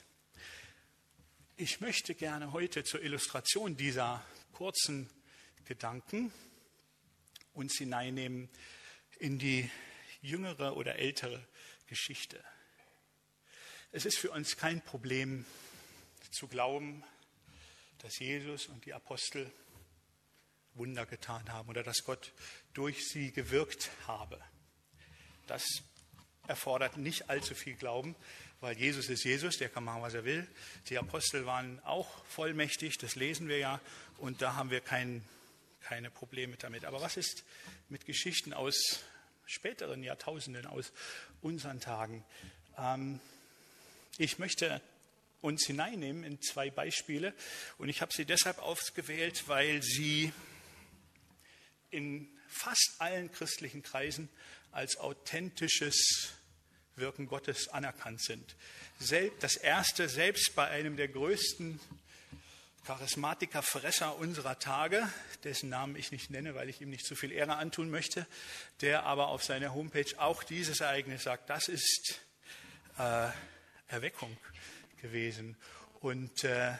Ich 1.57 1.81
möchte 1.81 2.14
gerne 2.14 2.53
heute 2.53 2.85
zur 2.85 3.03
Illustration 3.03 3.77
dieser 3.77 4.25
kurzen 4.53 5.11
Gedanken 5.64 6.33
uns 7.57 7.77
hineinnehmen 7.77 8.49
in 9.19 9.38
die 9.38 9.71
jüngere 10.21 10.77
oder 10.77 10.97
ältere 10.97 11.45
Geschichte. 11.87 12.42
Es 13.92 14.05
ist 14.05 14.19
für 14.19 14.31
uns 14.31 14.57
kein 14.57 14.83
Problem 14.83 15.45
zu 16.31 16.49
glauben, 16.49 17.03
dass 17.99 18.19
Jesus 18.19 18.66
und 18.66 18.85
die 18.85 18.92
Apostel 18.92 19.51
Wunder 20.75 21.07
getan 21.07 21.51
haben 21.51 21.69
oder 21.71 21.83
dass 21.83 22.05
Gott 22.05 22.33
durch 22.75 23.09
sie 23.09 23.33
gewirkt 23.33 23.90
habe. 24.07 24.38
Das 25.47 25.64
erfordert 26.47 26.99
nicht 26.99 27.31
allzu 27.31 27.55
viel 27.55 27.75
Glauben, 27.75 28.14
weil 28.61 28.77
Jesus 28.77 29.09
ist 29.09 29.25
Jesus, 29.25 29.59
der 29.59 29.69
kann 29.69 29.85
machen, 29.85 30.03
was 30.03 30.14
er 30.14 30.25
will. 30.25 30.47
Die 30.88 30.99
Apostel 30.99 31.47
waren 31.47 31.81
auch 31.81 32.25
vollmächtig, 32.27 32.99
das 32.99 33.14
lesen 33.14 33.49
wir 33.49 33.59
ja, 33.59 33.81
und 34.19 34.42
da 34.42 34.55
haben 34.55 34.71
wir 34.71 34.81
kein, 34.81 35.25
keine 35.87 36.11
Probleme 36.11 36.57
damit. 36.57 36.85
Aber 36.85 37.01
was 37.01 37.16
ist 37.16 37.44
mit 37.88 38.07
Geschichten 38.07 38.53
aus 38.53 39.05
späteren 39.44 40.03
Jahrtausenden, 40.03 40.66
aus 40.66 40.92
unseren 41.42 41.81
Tagen? 41.81 42.25
Ähm, 42.77 43.20
ich 44.18 44.40
möchte 44.40 44.81
uns 45.42 45.64
hineinnehmen 45.64 46.25
in 46.25 46.42
zwei 46.42 46.70
Beispiele 46.70 47.33
und 47.79 47.88
ich 47.88 48.01
habe 48.01 48.12
sie 48.12 48.25
deshalb 48.25 48.59
ausgewählt, 48.59 49.46
weil 49.46 49.81
sie 49.81 50.33
in 51.90 52.29
fast 52.49 52.94
allen 52.99 53.31
christlichen 53.31 53.85
Kreisen 53.85 54.29
als 54.72 54.96
authentisches 54.96 56.33
Wirken 56.96 57.29
Gottes 57.29 57.68
anerkannt 57.68 58.22
sind. 58.22 58.57
Das 59.40 59.57
erste, 59.57 60.09
selbst 60.09 60.57
bei 60.57 60.66
einem 60.66 60.96
der 60.96 61.09
größten 61.09 61.79
Charismatiker-Fresser 62.87 64.16
unserer 64.16 64.61
Tage, 64.61 65.09
dessen 65.42 65.68
Namen 65.68 65.96
ich 65.96 66.12
nicht 66.12 66.31
nenne, 66.31 66.55
weil 66.55 66.68
ich 66.68 66.81
ihm 66.81 66.88
nicht 66.88 67.05
zu 67.05 67.16
viel 67.16 67.33
Ehre 67.33 67.57
antun 67.57 67.90
möchte, 67.90 68.29
der 68.81 69.03
aber 69.03 69.27
auf 69.27 69.42
seiner 69.42 69.75
Homepage 69.75 70.12
auch 70.18 70.44
dieses 70.44 70.79
Ereignis 70.79 71.25
sagt, 71.25 71.51
das 71.51 71.66
ist 71.66 72.20
äh, 72.96 73.29
Erweckung 73.88 74.37
gewesen. 75.03 75.57
Und 75.99 76.44
äh, 76.44 76.75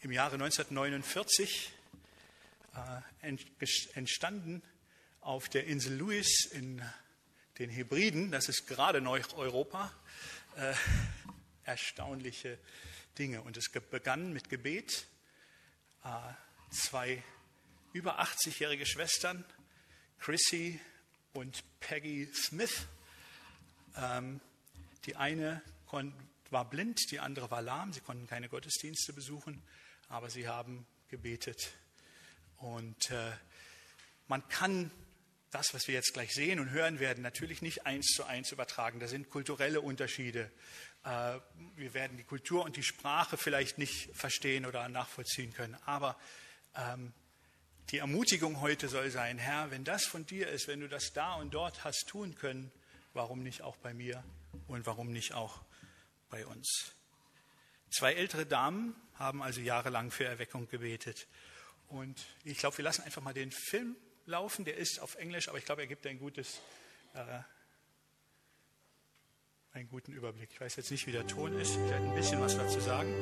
im 0.00 0.10
Jahre 0.10 0.36
1949 0.36 1.70
äh, 3.22 3.36
entstanden 3.92 4.62
auf 5.20 5.50
der 5.50 5.66
Insel 5.66 5.98
Lewis 5.98 6.46
in 6.46 6.80
den 7.58 7.68
Hebriden, 7.68 8.30
das 8.30 8.48
ist 8.48 8.66
gerade 8.66 9.02
Neu-Europa, 9.02 9.92
äh, 10.56 10.72
erstaunliche 11.64 12.58
Dinge. 13.18 13.42
Und 13.42 13.56
es 13.56 13.68
begann 13.68 14.32
mit 14.32 14.48
Gebet. 14.48 15.06
Äh, 16.04 16.08
zwei 16.70 17.22
über 17.92 18.20
80-jährige 18.20 18.86
Schwestern, 18.86 19.44
Chrissy 20.18 20.80
und 21.32 21.64
Peggy 21.80 22.30
Smith. 22.32 22.86
Ähm, 23.96 24.40
die 25.06 25.16
eine 25.16 25.62
war 26.50 26.68
blind, 26.68 27.10
die 27.10 27.20
andere 27.20 27.50
war 27.50 27.62
lahm. 27.62 27.92
Sie 27.92 28.00
konnten 28.00 28.26
keine 28.26 28.48
Gottesdienste 28.48 29.12
besuchen, 29.12 29.62
aber 30.08 30.30
sie 30.30 30.48
haben 30.48 30.86
gebetet. 31.08 31.72
Und 32.58 33.10
äh, 33.10 33.32
man 34.26 34.46
kann 34.48 34.90
das, 35.50 35.72
was 35.72 35.88
wir 35.88 35.94
jetzt 35.94 36.12
gleich 36.12 36.34
sehen 36.34 36.60
und 36.60 36.70
hören 36.70 37.00
werden, 37.00 37.22
natürlich 37.22 37.62
nicht 37.62 37.86
eins 37.86 38.06
zu 38.08 38.24
eins 38.24 38.52
übertragen. 38.52 39.00
Da 39.00 39.08
sind 39.08 39.30
kulturelle 39.30 39.80
Unterschiede. 39.80 40.50
Äh, 41.04 41.38
wir 41.76 41.94
werden 41.94 42.16
die 42.16 42.24
Kultur 42.24 42.64
und 42.64 42.76
die 42.76 42.82
Sprache 42.82 43.36
vielleicht 43.36 43.78
nicht 43.78 44.14
verstehen 44.14 44.66
oder 44.66 44.88
nachvollziehen 44.88 45.52
können. 45.52 45.76
Aber 45.86 46.16
ähm, 46.74 47.12
die 47.90 47.98
Ermutigung 47.98 48.60
heute 48.60 48.88
soll 48.88 49.10
sein, 49.10 49.38
Herr, 49.38 49.70
wenn 49.70 49.84
das 49.84 50.04
von 50.04 50.26
dir 50.26 50.48
ist, 50.48 50.68
wenn 50.68 50.80
du 50.80 50.88
das 50.88 51.12
da 51.12 51.34
und 51.34 51.54
dort 51.54 51.84
hast 51.84 52.06
tun 52.08 52.34
können, 52.34 52.70
warum 53.14 53.42
nicht 53.42 53.62
auch 53.62 53.76
bei 53.76 53.94
mir 53.94 54.22
und 54.66 54.86
warum 54.86 55.10
nicht 55.10 55.32
auch 55.32 55.62
bei 56.30 56.44
uns? 56.46 56.92
Zwei 57.90 58.12
ältere 58.12 58.44
Damen 58.44 58.94
haben 59.14 59.42
also 59.42 59.60
jahrelang 59.60 60.10
für 60.10 60.24
Erweckung 60.24 60.68
gebetet. 60.68 61.26
Und 61.88 62.26
ich 62.44 62.58
glaube, 62.58 62.76
wir 62.76 62.84
lassen 62.84 63.02
einfach 63.02 63.22
mal 63.22 63.32
den 63.32 63.50
Film 63.50 63.96
laufen. 64.26 64.64
Der 64.66 64.76
ist 64.76 65.00
auf 65.00 65.14
Englisch, 65.14 65.48
aber 65.48 65.56
ich 65.56 65.64
glaube, 65.64 65.80
er 65.82 65.88
gibt 65.88 66.06
ein 66.06 66.18
gutes 66.18 66.60
äh, 67.14 67.40
einen 69.72 69.88
guten 69.88 70.12
Überblick. 70.12 70.50
Ich 70.52 70.60
weiß 70.60 70.76
jetzt 70.76 70.90
nicht, 70.90 71.06
wie 71.06 71.12
der 71.12 71.26
Ton 71.26 71.52
ist. 71.58 71.76
Ich 71.76 71.90
werde 71.90 72.04
ein 72.04 72.14
bisschen 72.14 72.40
was 72.40 72.56
dazu 72.56 72.80
sagen. 72.80 73.12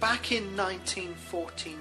Back 0.00 0.32
in 0.32 0.56
1949, 0.56 1.78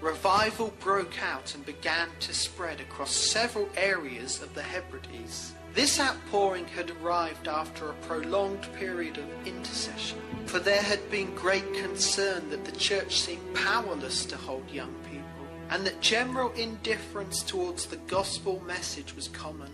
revival 0.00 0.72
broke 0.80 1.14
out 1.22 1.54
and 1.54 1.64
began 1.64 2.08
to 2.20 2.34
spread 2.34 2.80
across 2.80 3.14
several 3.14 3.68
areas 3.76 4.42
of 4.42 4.52
the 4.54 4.62
Hebrides. 4.62 5.54
This 5.72 5.98
outpouring 5.98 6.66
had 6.66 6.90
arrived 6.90 7.48
after 7.48 7.90
a 7.90 7.94
prolonged 8.06 8.68
period 8.74 9.18
of 9.18 9.46
intercession, 9.46 10.18
for 10.46 10.58
there 10.58 10.82
had 10.82 11.10
been 11.10 11.34
great 11.34 11.72
concern 11.74 12.50
that 12.50 12.64
the 12.64 12.72
church 12.72 13.20
seemed 13.20 13.54
powerless 13.54 14.24
to 14.26 14.36
hold 14.36 14.70
young 14.70 14.94
people, 15.10 15.13
and 15.70 15.86
that 15.86 16.00
general 16.00 16.50
indifference 16.52 17.42
towards 17.42 17.86
the 17.86 17.96
gospel 18.08 18.62
message 18.66 19.14
was 19.14 19.28
common. 19.28 19.70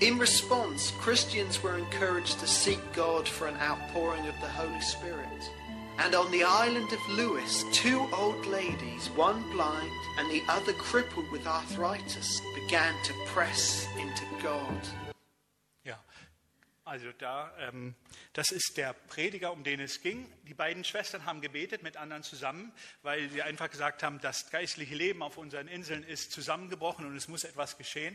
In 0.00 0.18
response, 0.18 0.90
Christians 0.98 1.62
were 1.62 1.78
encouraged 1.78 2.40
to 2.40 2.46
seek 2.46 2.80
God 2.92 3.28
for 3.28 3.46
an 3.46 3.56
outpouring 3.56 4.26
of 4.26 4.34
the 4.40 4.48
Holy 4.48 4.80
Spirit. 4.80 5.50
And 5.98 6.14
on 6.14 6.30
the 6.32 6.42
island 6.42 6.92
of 6.92 7.08
Lewis, 7.10 7.64
two 7.72 8.08
old 8.12 8.46
ladies, 8.46 9.08
one 9.14 9.42
blind 9.52 9.90
and 10.18 10.30
the 10.30 10.42
other 10.48 10.72
crippled 10.72 11.30
with 11.30 11.46
arthritis, 11.46 12.40
began 12.54 12.94
to 13.04 13.12
press 13.26 13.86
into 13.98 14.24
God. 14.42 14.88
Also 16.92 17.06
da, 17.16 17.50
ähm, 17.58 17.94
das 18.34 18.50
ist 18.50 18.76
der 18.76 18.92
Prediger, 18.92 19.50
um 19.52 19.64
den 19.64 19.80
es 19.80 20.02
ging. 20.02 20.30
Die 20.46 20.52
beiden 20.52 20.84
Schwestern 20.84 21.24
haben 21.24 21.40
gebetet 21.40 21.82
mit 21.82 21.96
anderen 21.96 22.22
zusammen, 22.22 22.70
weil 23.02 23.30
sie 23.30 23.40
einfach 23.40 23.70
gesagt 23.70 24.02
haben, 24.02 24.20
das 24.20 24.50
geistliche 24.50 24.94
Leben 24.94 25.22
auf 25.22 25.38
unseren 25.38 25.68
Inseln 25.68 26.04
ist 26.04 26.32
zusammengebrochen 26.32 27.06
und 27.06 27.16
es 27.16 27.28
muss 27.28 27.44
etwas 27.44 27.78
geschehen. 27.78 28.14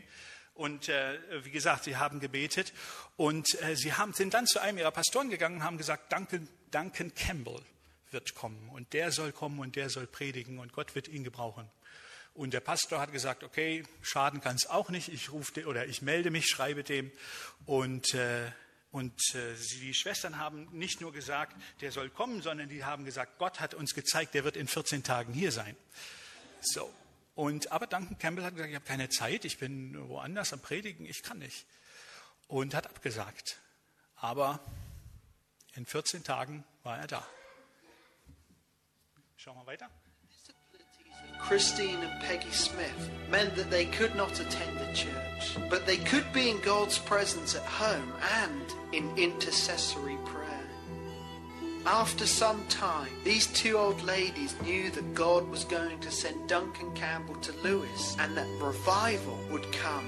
Und 0.54 0.88
äh, 0.88 1.18
wie 1.44 1.50
gesagt, 1.50 1.82
sie 1.82 1.96
haben 1.96 2.20
gebetet 2.20 2.72
und 3.16 3.60
äh, 3.62 3.74
sie 3.74 3.94
haben, 3.94 4.12
sind 4.12 4.32
dann 4.32 4.46
zu 4.46 4.60
einem 4.60 4.78
ihrer 4.78 4.92
Pastoren 4.92 5.28
gegangen 5.28 5.56
und 5.56 5.64
haben 5.64 5.76
gesagt, 5.76 6.12
Duncan, 6.12 6.46
Duncan 6.70 7.12
Campbell 7.16 7.60
wird 8.12 8.36
kommen 8.36 8.68
und 8.68 8.92
der 8.92 9.10
soll 9.10 9.32
kommen 9.32 9.58
und 9.58 9.74
der 9.74 9.90
soll 9.90 10.06
predigen 10.06 10.60
und 10.60 10.72
Gott 10.72 10.94
wird 10.94 11.08
ihn 11.08 11.24
gebrauchen. 11.24 11.68
Und 12.38 12.54
der 12.54 12.60
Pastor 12.60 13.00
hat 13.00 13.10
gesagt, 13.10 13.42
okay, 13.42 13.82
schaden 14.02 14.40
kann 14.40 14.54
es 14.54 14.70
auch 14.70 14.90
nicht, 14.90 15.08
ich 15.08 15.32
rufe 15.32 15.66
oder 15.66 15.86
ich 15.86 16.02
melde 16.02 16.30
mich, 16.30 16.46
schreibe 16.46 16.84
dem. 16.84 17.10
Und, 17.66 18.14
äh, 18.14 18.52
und 18.90 19.34
äh, 19.34 19.54
die 19.80 19.92
Schwestern 19.92 20.38
haben 20.38 20.68
nicht 20.72 21.00
nur 21.00 21.12
gesagt, 21.12 21.54
der 21.80 21.92
soll 21.92 22.08
kommen, 22.08 22.40
sondern 22.40 22.68
die 22.68 22.84
haben 22.84 23.04
gesagt, 23.04 23.38
Gott 23.38 23.60
hat 23.60 23.74
uns 23.74 23.94
gezeigt, 23.94 24.34
der 24.34 24.44
wird 24.44 24.56
in 24.56 24.66
14 24.66 25.02
Tagen 25.02 25.32
hier 25.32 25.52
sein. 25.52 25.76
So. 26.60 26.92
Und, 27.34 27.70
aber 27.70 27.86
Duncan 27.86 28.18
Campbell 28.18 28.44
hat 28.44 28.54
gesagt, 28.54 28.70
ich 28.70 28.74
habe 28.74 28.86
keine 28.86 29.08
Zeit, 29.10 29.44
ich 29.44 29.58
bin 29.58 30.08
woanders 30.08 30.52
am 30.52 30.60
Predigen, 30.60 31.06
ich 31.06 31.22
kann 31.22 31.38
nicht. 31.38 31.66
Und 32.48 32.74
hat 32.74 32.86
abgesagt. 32.86 33.58
Aber 34.16 34.58
in 35.74 35.86
14 35.86 36.24
Tagen 36.24 36.64
war 36.82 36.98
er 36.98 37.06
da. 37.06 37.26
Schauen 39.36 39.56
wir 39.56 39.66
weiter. 39.66 39.88
Christine 41.40 42.02
and 42.02 42.20
Peggy 42.22 42.50
Smith 42.50 43.10
meant 43.30 43.54
that 43.56 43.70
they 43.70 43.86
could 43.86 44.14
not 44.14 44.38
attend 44.40 44.78
the 44.78 44.92
church, 44.92 45.56
but 45.70 45.86
they 45.86 45.96
could 45.96 46.30
be 46.32 46.50
in 46.50 46.60
God's 46.60 46.98
presence 46.98 47.54
at 47.54 47.62
home 47.62 48.12
and 48.42 48.62
in 48.92 49.16
intercessory 49.16 50.16
prayer. 50.24 50.48
After 51.86 52.26
some 52.26 52.62
time, 52.68 53.08
these 53.24 53.46
two 53.46 53.78
old 53.78 54.02
ladies 54.02 54.54
knew 54.62 54.90
that 54.90 55.14
God 55.14 55.48
was 55.48 55.64
going 55.64 55.98
to 56.00 56.10
send 56.10 56.48
Duncan 56.48 56.92
Campbell 56.94 57.36
to 57.36 57.52
Lewis 57.62 58.16
and 58.18 58.36
that 58.36 58.48
revival 58.60 59.38
would 59.50 59.70
come. 59.72 60.04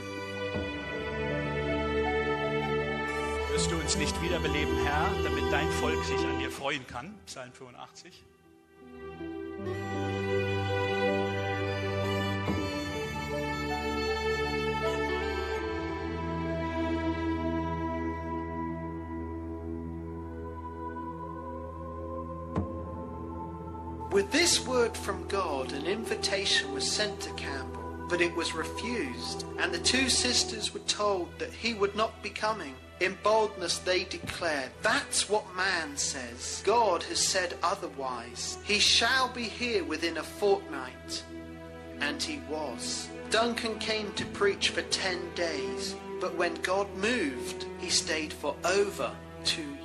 Wirst 3.50 3.70
du 3.70 3.76
uns 3.76 3.96
nicht 3.96 4.20
wiederbeleben, 4.22 4.76
Herr, 4.84 5.08
damit 5.22 5.50
dein 5.50 5.70
Volk 5.80 6.04
sich 6.04 6.18
an 6.18 6.38
dir 6.38 6.50
freuen 6.50 6.86
kann? 6.86 7.14
Psalm 7.26 7.50
85. 7.52 8.24
With 24.20 24.32
this 24.32 24.66
word 24.66 24.94
from 24.94 25.26
God, 25.28 25.72
an 25.72 25.86
invitation 25.86 26.74
was 26.74 26.86
sent 26.86 27.20
to 27.20 27.32
Campbell, 27.36 28.04
but 28.06 28.20
it 28.20 28.36
was 28.36 28.54
refused, 28.54 29.46
and 29.58 29.72
the 29.72 29.78
two 29.78 30.10
sisters 30.10 30.74
were 30.74 30.80
told 30.80 31.30
that 31.38 31.54
he 31.54 31.72
would 31.72 31.96
not 31.96 32.22
be 32.22 32.28
coming. 32.28 32.74
In 33.00 33.16
boldness, 33.22 33.78
they 33.78 34.04
declared, 34.04 34.72
That's 34.82 35.30
what 35.30 35.56
man 35.56 35.96
says. 35.96 36.60
God 36.66 37.02
has 37.04 37.18
said 37.18 37.56
otherwise. 37.62 38.58
He 38.62 38.78
shall 38.78 39.30
be 39.30 39.44
here 39.44 39.84
within 39.84 40.18
a 40.18 40.22
fortnight. 40.22 41.24
And 42.00 42.22
he 42.22 42.42
was. 42.50 43.08
Duncan 43.30 43.78
came 43.78 44.12
to 44.12 44.26
preach 44.26 44.68
for 44.68 44.82
10 44.82 45.32
days, 45.34 45.96
but 46.20 46.36
when 46.36 46.56
God 46.56 46.94
moved, 46.96 47.64
he 47.78 47.88
stayed 47.88 48.34
for 48.34 48.54
over 48.66 49.12
two 49.44 49.78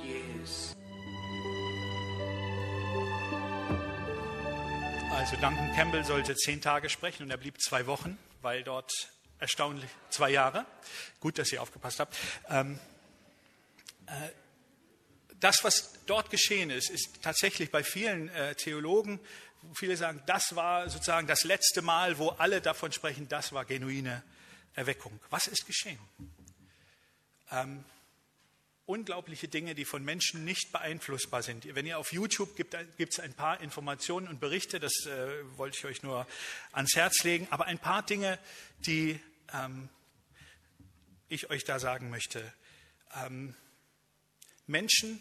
Also 5.26 5.40
Duncan 5.40 5.74
Campbell 5.74 6.04
sollte 6.04 6.36
zehn 6.36 6.60
Tage 6.60 6.88
sprechen 6.88 7.24
und 7.24 7.32
er 7.32 7.36
blieb 7.36 7.60
zwei 7.60 7.86
Wochen, 7.88 8.16
weil 8.42 8.62
dort 8.62 8.92
erstaunlich 9.40 9.90
zwei 10.08 10.30
Jahre. 10.30 10.64
Gut, 11.18 11.36
dass 11.38 11.50
ihr 11.50 11.60
aufgepasst 11.60 11.98
habt. 11.98 12.16
Ähm, 12.48 12.78
äh, 14.06 14.12
das, 15.40 15.64
was 15.64 15.98
dort 16.06 16.30
geschehen 16.30 16.70
ist, 16.70 16.90
ist 16.90 17.24
tatsächlich 17.24 17.72
bei 17.72 17.82
vielen 17.82 18.28
äh, 18.28 18.54
Theologen, 18.54 19.18
viele 19.74 19.96
sagen, 19.96 20.22
das 20.26 20.54
war 20.54 20.88
sozusagen 20.88 21.26
das 21.26 21.42
letzte 21.42 21.82
Mal, 21.82 22.18
wo 22.18 22.28
alle 22.28 22.60
davon 22.60 22.92
sprechen, 22.92 23.28
das 23.28 23.52
war 23.52 23.64
genuine 23.64 24.22
Erweckung. 24.74 25.18
Was 25.30 25.48
ist 25.48 25.66
geschehen? 25.66 25.98
Ähm, 27.50 27.84
unglaubliche 28.86 29.48
Dinge, 29.48 29.74
die 29.74 29.84
von 29.84 30.04
Menschen 30.04 30.44
nicht 30.44 30.72
beeinflussbar 30.72 31.42
sind. 31.42 31.74
Wenn 31.74 31.86
ihr 31.86 31.98
auf 31.98 32.12
YouTube 32.12 32.56
gibt, 32.56 32.76
gibt 32.96 33.12
es 33.12 33.20
ein 33.20 33.34
paar 33.34 33.60
Informationen 33.60 34.28
und 34.28 34.40
Berichte, 34.40 34.78
das 34.78 35.06
äh, 35.06 35.28
wollte 35.56 35.76
ich 35.76 35.84
euch 35.84 36.02
nur 36.02 36.26
ans 36.72 36.94
Herz 36.94 37.24
legen, 37.24 37.48
aber 37.50 37.66
ein 37.66 37.78
paar 37.78 38.02
Dinge, 38.04 38.38
die 38.86 39.20
ähm, 39.52 39.88
ich 41.28 41.50
euch 41.50 41.64
da 41.64 41.80
sagen 41.80 42.10
möchte. 42.10 42.52
Ähm, 43.16 43.54
Menschen, 44.68 45.20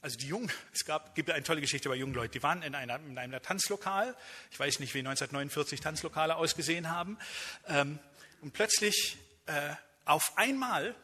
also 0.00 0.16
die 0.16 0.28
Jungen, 0.28 0.50
es 0.72 0.84
gab, 0.84 1.16
gibt 1.16 1.30
eine 1.30 1.42
tolle 1.42 1.60
Geschichte 1.60 1.88
über 1.88 1.96
junge 1.96 2.14
Leute, 2.14 2.38
die 2.38 2.42
waren 2.44 2.62
in, 2.62 2.76
einer, 2.76 2.96
in 3.00 3.18
einem 3.18 3.42
Tanzlokal, 3.42 4.16
ich 4.52 4.60
weiß 4.60 4.78
nicht, 4.78 4.94
wie 4.94 5.00
1949 5.00 5.80
Tanzlokale 5.80 6.36
ausgesehen 6.36 6.90
haben, 6.90 7.18
ähm, 7.66 7.98
und 8.40 8.52
plötzlich 8.52 9.16
äh, 9.46 9.74
auf 10.04 10.38
einmal 10.38 10.94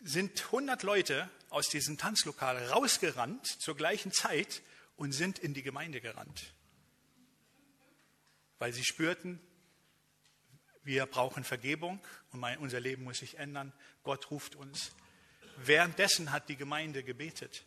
sind 0.00 0.44
100 0.46 0.82
Leute 0.82 1.28
aus 1.50 1.68
diesem 1.68 1.98
Tanzlokal 1.98 2.56
rausgerannt 2.66 3.46
zur 3.46 3.76
gleichen 3.76 4.12
Zeit 4.12 4.62
und 4.96 5.12
sind 5.12 5.38
in 5.38 5.54
die 5.54 5.62
Gemeinde 5.62 6.00
gerannt, 6.00 6.52
weil 8.58 8.72
sie 8.72 8.84
spürten, 8.84 9.40
wir 10.84 11.04
brauchen 11.06 11.44
Vergebung 11.44 12.00
und 12.32 12.42
unser 12.58 12.80
Leben 12.80 13.04
muss 13.04 13.18
sich 13.18 13.38
ändern. 13.38 13.74
Gott 14.04 14.30
ruft 14.30 14.56
uns. 14.56 14.92
Währenddessen 15.58 16.32
hat 16.32 16.48
die 16.48 16.56
Gemeinde 16.56 17.02
gebetet. 17.02 17.64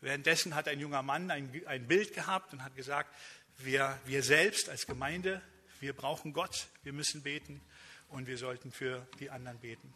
Währenddessen 0.00 0.54
hat 0.54 0.66
ein 0.66 0.80
junger 0.80 1.02
Mann 1.02 1.30
ein, 1.30 1.62
ein 1.66 1.86
Bild 1.86 2.14
gehabt 2.14 2.52
und 2.52 2.64
hat 2.64 2.74
gesagt, 2.74 3.14
wir, 3.58 3.98
wir 4.06 4.22
selbst 4.22 4.68
als 4.68 4.86
Gemeinde, 4.86 5.40
wir 5.80 5.92
brauchen 5.92 6.32
Gott, 6.32 6.68
wir 6.82 6.92
müssen 6.92 7.22
beten 7.22 7.60
und 8.08 8.26
wir 8.26 8.38
sollten 8.38 8.72
für 8.72 9.06
die 9.20 9.30
anderen 9.30 9.58
beten. 9.58 9.94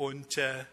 Und 0.00 0.38
äh, 0.38 0.64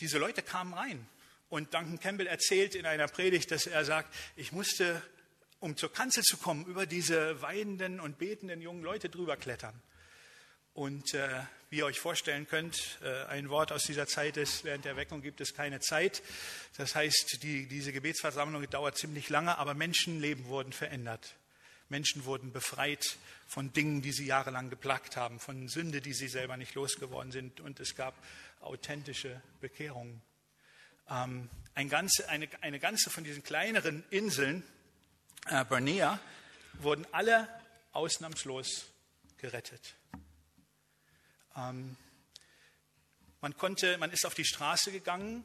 diese 0.00 0.18
Leute 0.18 0.42
kamen 0.42 0.74
rein. 0.74 1.06
Und 1.50 1.72
Duncan 1.72 2.00
Campbell 2.00 2.26
erzählt 2.26 2.74
in 2.74 2.84
einer 2.84 3.06
Predigt, 3.06 3.52
dass 3.52 3.68
er 3.68 3.84
sagt, 3.84 4.12
ich 4.34 4.50
musste, 4.50 5.00
um 5.60 5.76
zur 5.76 5.92
Kanzel 5.92 6.24
zu 6.24 6.36
kommen, 6.36 6.66
über 6.66 6.84
diese 6.84 7.40
weinenden 7.42 8.00
und 8.00 8.18
betenden 8.18 8.60
jungen 8.60 8.82
Leute 8.82 9.08
drüber 9.08 9.36
klettern. 9.36 9.80
Und 10.74 11.14
äh, 11.14 11.28
wie 11.68 11.76
ihr 11.76 11.86
euch 11.86 12.00
vorstellen 12.00 12.48
könnt, 12.48 12.98
äh, 13.04 13.26
ein 13.26 13.50
Wort 13.50 13.70
aus 13.70 13.84
dieser 13.84 14.08
Zeit 14.08 14.36
ist, 14.36 14.64
während 14.64 14.84
der 14.84 14.96
Weckung 14.96 15.22
gibt 15.22 15.40
es 15.40 15.54
keine 15.54 15.78
Zeit. 15.78 16.20
Das 16.76 16.96
heißt, 16.96 17.44
die, 17.44 17.66
diese 17.66 17.92
Gebetsversammlung 17.92 18.68
dauert 18.68 18.98
ziemlich 18.98 19.28
lange, 19.28 19.58
aber 19.58 19.74
Menschenleben 19.74 20.46
wurden 20.46 20.72
verändert. 20.72 21.36
Menschen 21.88 22.24
wurden 22.24 22.50
befreit 22.50 23.16
von 23.50 23.72
Dingen, 23.72 24.00
die 24.00 24.12
sie 24.12 24.26
jahrelang 24.26 24.70
geplagt 24.70 25.16
haben, 25.16 25.40
von 25.40 25.66
Sünde, 25.66 26.00
die 26.00 26.12
sie 26.12 26.28
selber 26.28 26.56
nicht 26.56 26.76
losgeworden 26.76 27.32
sind. 27.32 27.60
Und 27.60 27.80
es 27.80 27.96
gab 27.96 28.14
authentische 28.60 29.42
Bekehrungen. 29.60 30.22
ähm, 31.10 31.50
ein 31.74 31.88
ganze, 31.88 32.28
eine, 32.28 32.48
eine 32.60 32.78
ganze 32.78 33.10
von 33.10 33.24
diesen 33.24 33.42
kleineren 33.42 34.04
Inseln, 34.10 34.62
äh, 35.48 35.64
Bernea, 35.64 36.20
wurden 36.74 37.04
alle 37.10 37.48
ausnahmslos 37.90 38.86
gerettet. 39.38 39.96
Ähm, 41.56 41.96
man, 43.40 43.56
konnte, 43.56 43.98
man 43.98 44.12
ist 44.12 44.26
auf 44.26 44.34
die 44.34 44.44
Straße 44.44 44.92
gegangen 44.92 45.44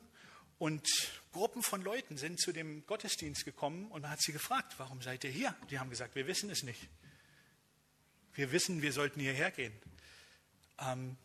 und 0.60 0.88
Gruppen 1.32 1.64
von 1.64 1.82
Leuten 1.82 2.18
sind 2.18 2.40
zu 2.40 2.52
dem 2.52 2.86
Gottesdienst 2.86 3.46
gekommen 3.46 3.88
und 3.88 4.04
man 4.04 4.12
hat 4.12 4.22
sie 4.22 4.32
gefragt, 4.32 4.76
warum 4.78 5.02
seid 5.02 5.24
ihr 5.24 5.32
hier? 5.32 5.56
Die 5.72 5.80
haben 5.80 5.90
gesagt, 5.90 6.14
wir 6.14 6.28
wissen 6.28 6.52
es 6.52 6.62
nicht. 6.62 6.88
Wir 8.36 8.52
wissen, 8.52 8.82
wir 8.82 8.92
sollten 8.92 9.20
hierher 9.20 9.50
gehen. 9.50 9.74
Ähm, 10.80 11.18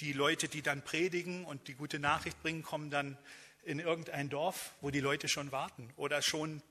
die 0.00 0.12
Leute, 0.12 0.48
die 0.48 0.62
dann 0.62 0.82
predigen 0.82 1.44
und 1.44 1.66
die 1.68 1.74
gute 1.74 1.98
Nachricht 1.98 2.40
bringen, 2.42 2.62
kommen 2.62 2.90
dann 2.90 3.18
in 3.64 3.78
irgendein 3.78 4.28
Dorf, 4.28 4.74
wo 4.80 4.90
die 4.90 5.00
Leute 5.00 5.28
schon 5.28 5.52
warten 5.52 5.90
oder 5.96 6.22
schon 6.22 6.62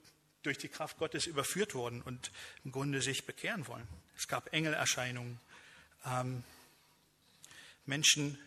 durch 0.43 0.57
die 0.57 0.69
Kraft 0.69 0.97
Gottes 0.97 1.25
überführt 1.25 1.75
wurden 1.75 2.01
und 2.01 2.31
im 2.63 2.71
Grunde 2.71 3.01
sich 3.01 3.25
bekehren 3.25 3.67
wollen. 3.67 3.87
Es 4.17 4.27
gab 4.27 4.53
Engelerscheinungen. 4.53 5.39
Ähm, 6.05 6.43
Menschen 7.85 8.39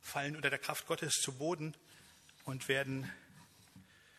fallen 0.00 0.36
unter 0.36 0.50
der 0.50 0.58
Kraft 0.58 0.86
Gottes 0.86 1.14
zu 1.14 1.32
Boden 1.32 1.74
und 2.44 2.68
werden 2.68 3.10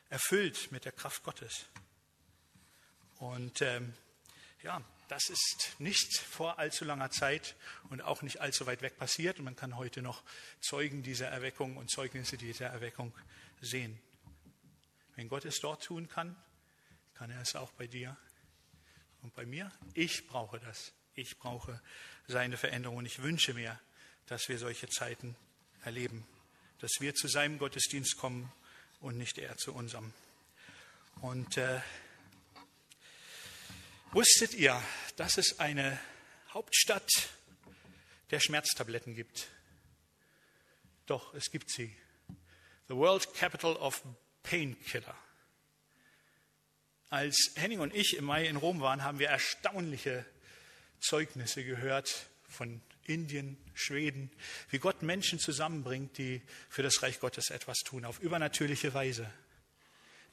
erfüllt 0.10 0.72
mit 0.72 0.86
der 0.86 0.92
Kraft 0.92 1.24
Gottes. 1.24 1.66
Und 3.18 3.62
ähm, 3.62 3.94
ja, 4.62 4.82
das 5.12 5.28
ist 5.28 5.76
nicht 5.80 6.18
vor 6.20 6.58
allzu 6.58 6.86
langer 6.86 7.12
Zeit 7.12 7.58
und 7.90 8.02
auch 8.02 8.22
nicht 8.22 8.40
allzu 8.40 8.66
weit 8.66 8.82
weg 8.82 8.98
passiert. 8.98 9.40
Und 9.40 9.46
man 9.46 9.58
kann 9.58 9.76
heute 9.76 10.02
noch 10.02 10.24
Zeugen 10.62 11.04
dieser 11.04 11.28
Erweckung 11.28 11.76
und 11.76 11.92
Zeugnisse 11.92 12.38
dieser 12.38 12.68
Erweckung 12.68 13.14
sehen. 13.60 14.00
Wenn 15.18 15.28
Gott 15.28 15.44
es 15.44 15.60
dort 15.60 15.84
tun 15.84 16.08
kann, 16.08 16.34
kann 17.14 17.30
er 17.30 17.42
es 17.42 17.58
auch 17.58 17.72
bei 17.74 17.88
dir 17.88 18.16
und 19.22 19.36
bei 19.36 19.46
mir. 19.46 19.70
Ich 19.96 20.28
brauche 20.28 20.62
das. 20.62 20.94
Ich 21.14 21.38
brauche 21.38 21.82
seine 22.30 22.56
Veränderung 22.56 22.96
und 22.96 23.06
ich 23.06 23.22
wünsche 23.22 23.54
mir, 23.54 23.78
dass 24.28 24.48
wir 24.48 24.58
solche 24.58 24.88
Zeiten 24.88 25.36
erleben, 25.84 26.26
dass 26.80 27.02
wir 27.02 27.14
zu 27.16 27.28
seinem 27.28 27.58
Gottesdienst 27.58 28.16
kommen 28.16 28.50
und 29.02 29.18
nicht 29.18 29.40
er 29.40 29.58
zu 29.58 29.74
unserem. 29.74 30.14
Und 31.20 31.58
äh, 31.58 31.82
Wusstet 34.14 34.54
ihr, 34.56 34.82
dass 35.16 35.38
es 35.38 35.60
eine 35.60 35.98
Hauptstadt 36.54 37.30
der 38.30 38.42
Schmerztabletten 38.42 39.16
gibt? 39.16 39.48
Doch, 41.06 41.34
es 41.34 41.50
gibt 41.50 41.72
sie. 41.72 41.96
The 42.90 42.96
World 42.96 43.34
Capital 43.34 43.78
of 43.78 44.04
Painkiller. 44.44 45.16
Als 47.10 47.52
Henning 47.56 47.80
und 47.80 47.96
ich 47.96 48.18
im 48.18 48.26
Mai 48.26 48.48
in 48.48 48.58
Rom 48.58 48.82
waren, 48.82 49.02
haben 49.02 49.20
wir 49.20 49.30
erstaunliche 49.30 50.26
Zeugnisse 51.00 51.64
gehört 51.64 52.28
von 52.50 52.82
Indien, 53.06 53.56
Schweden, 53.74 54.30
wie 54.72 54.80
Gott 54.80 55.04
Menschen 55.04 55.40
zusammenbringt, 55.40 56.18
die 56.18 56.42
für 56.68 56.84
das 56.84 57.02
Reich 57.02 57.22
Gottes 57.22 57.50
etwas 57.50 57.78
tun, 57.80 58.04
auf 58.04 58.20
übernatürliche 58.20 58.94
Weise. 58.94 59.32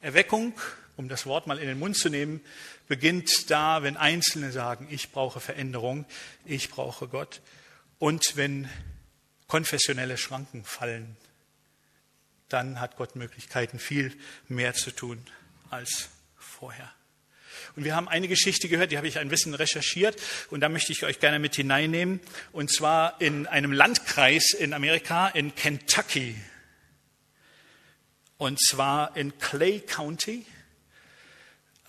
Erweckung, 0.01 0.53
um 0.97 1.09
das 1.09 1.27
Wort 1.27 1.47
mal 1.47 1.59
in 1.59 1.67
den 1.67 1.79
Mund 1.79 1.97
zu 1.97 2.09
nehmen, 2.09 2.41
beginnt 2.87 3.51
da, 3.51 3.83
wenn 3.83 3.97
Einzelne 3.97 4.53
sagen, 4.53 4.89
ich 4.91 5.11
brauche 5.11 5.41
Veränderung, 5.41 6.07
ich 6.45 6.71
brauche 6.71 7.09
Gott. 7.09 7.41
Und 7.99 8.37
wenn 8.37 8.69
konfessionelle 9.47 10.17
Schranken 10.17 10.65
fallen, 10.65 11.17
dann 12.49 12.81
hat 12.81 12.97
Gott 12.97 13.17
Möglichkeiten, 13.17 13.79
viel 13.79 14.17
mehr 14.49 14.75
zu 14.75 14.91
tun 14.91 15.25
als 15.71 16.09
vorher. 16.37 16.93
Und 17.77 17.85
wir 17.85 17.95
haben 17.95 18.09
eine 18.09 18.29
Geschichte 18.29 18.69
gehört, 18.69 18.93
die 18.93 18.97
habe 18.97 19.09
ich 19.09 19.19
ein 19.19 19.29
bisschen 19.29 19.55
recherchiert 19.55 20.21
und 20.51 20.61
da 20.61 20.69
möchte 20.69 20.93
ich 20.93 21.05
euch 21.05 21.21
gerne 21.21 21.39
mit 21.39 21.57
hineinnehmen. 21.57 22.21
Und 22.53 22.73
zwar 22.73 23.21
in 23.21 23.47
einem 23.47 23.73
Landkreis 23.73 24.53
in 24.53 24.73
Amerika, 24.73 25.29
in 25.29 25.55
Kentucky 25.55 26.37
und 28.39 28.59
zwar 28.61 29.17
in 29.17 29.37
Clay 29.39 29.81
County. 29.81 30.47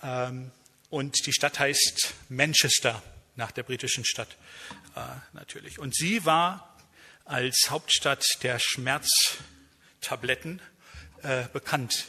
Ähm, 0.02 0.50
und 0.90 1.26
die 1.26 1.32
Stadt 1.32 1.58
heißt 1.58 2.14
Manchester, 2.28 3.02
nach 3.36 3.52
der 3.52 3.62
britischen 3.62 4.04
Stadt 4.04 4.36
äh, 4.96 5.00
natürlich. 5.32 5.78
Und 5.78 5.94
sie 5.94 6.26
war 6.26 6.76
als 7.24 7.68
Hauptstadt 7.70 8.24
der 8.42 8.58
Schmerztabletten 8.58 10.60
äh, 11.22 11.44
bekannt, 11.52 12.06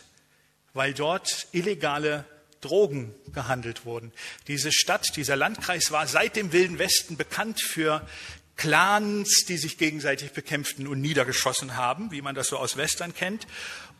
weil 0.73 0.93
dort 0.93 1.47
illegale 1.51 2.25
Drogen 2.59 3.13
gehandelt 3.33 3.85
wurden. 3.85 4.11
Diese 4.47 4.71
Stadt, 4.71 5.15
dieser 5.15 5.35
Landkreis 5.35 5.91
war 5.91 6.07
seit 6.07 6.35
dem 6.35 6.53
Wilden 6.53 6.79
Westen 6.79 7.17
bekannt 7.17 7.61
für 7.61 8.07
Clans, 8.55 9.45
die 9.47 9.57
sich 9.57 9.77
gegenseitig 9.77 10.31
bekämpften 10.31 10.87
und 10.87 11.01
niedergeschossen 11.01 11.77
haben, 11.77 12.11
wie 12.11 12.21
man 12.21 12.35
das 12.35 12.47
so 12.47 12.57
aus 12.57 12.77
Western 12.77 13.13
kennt. 13.13 13.47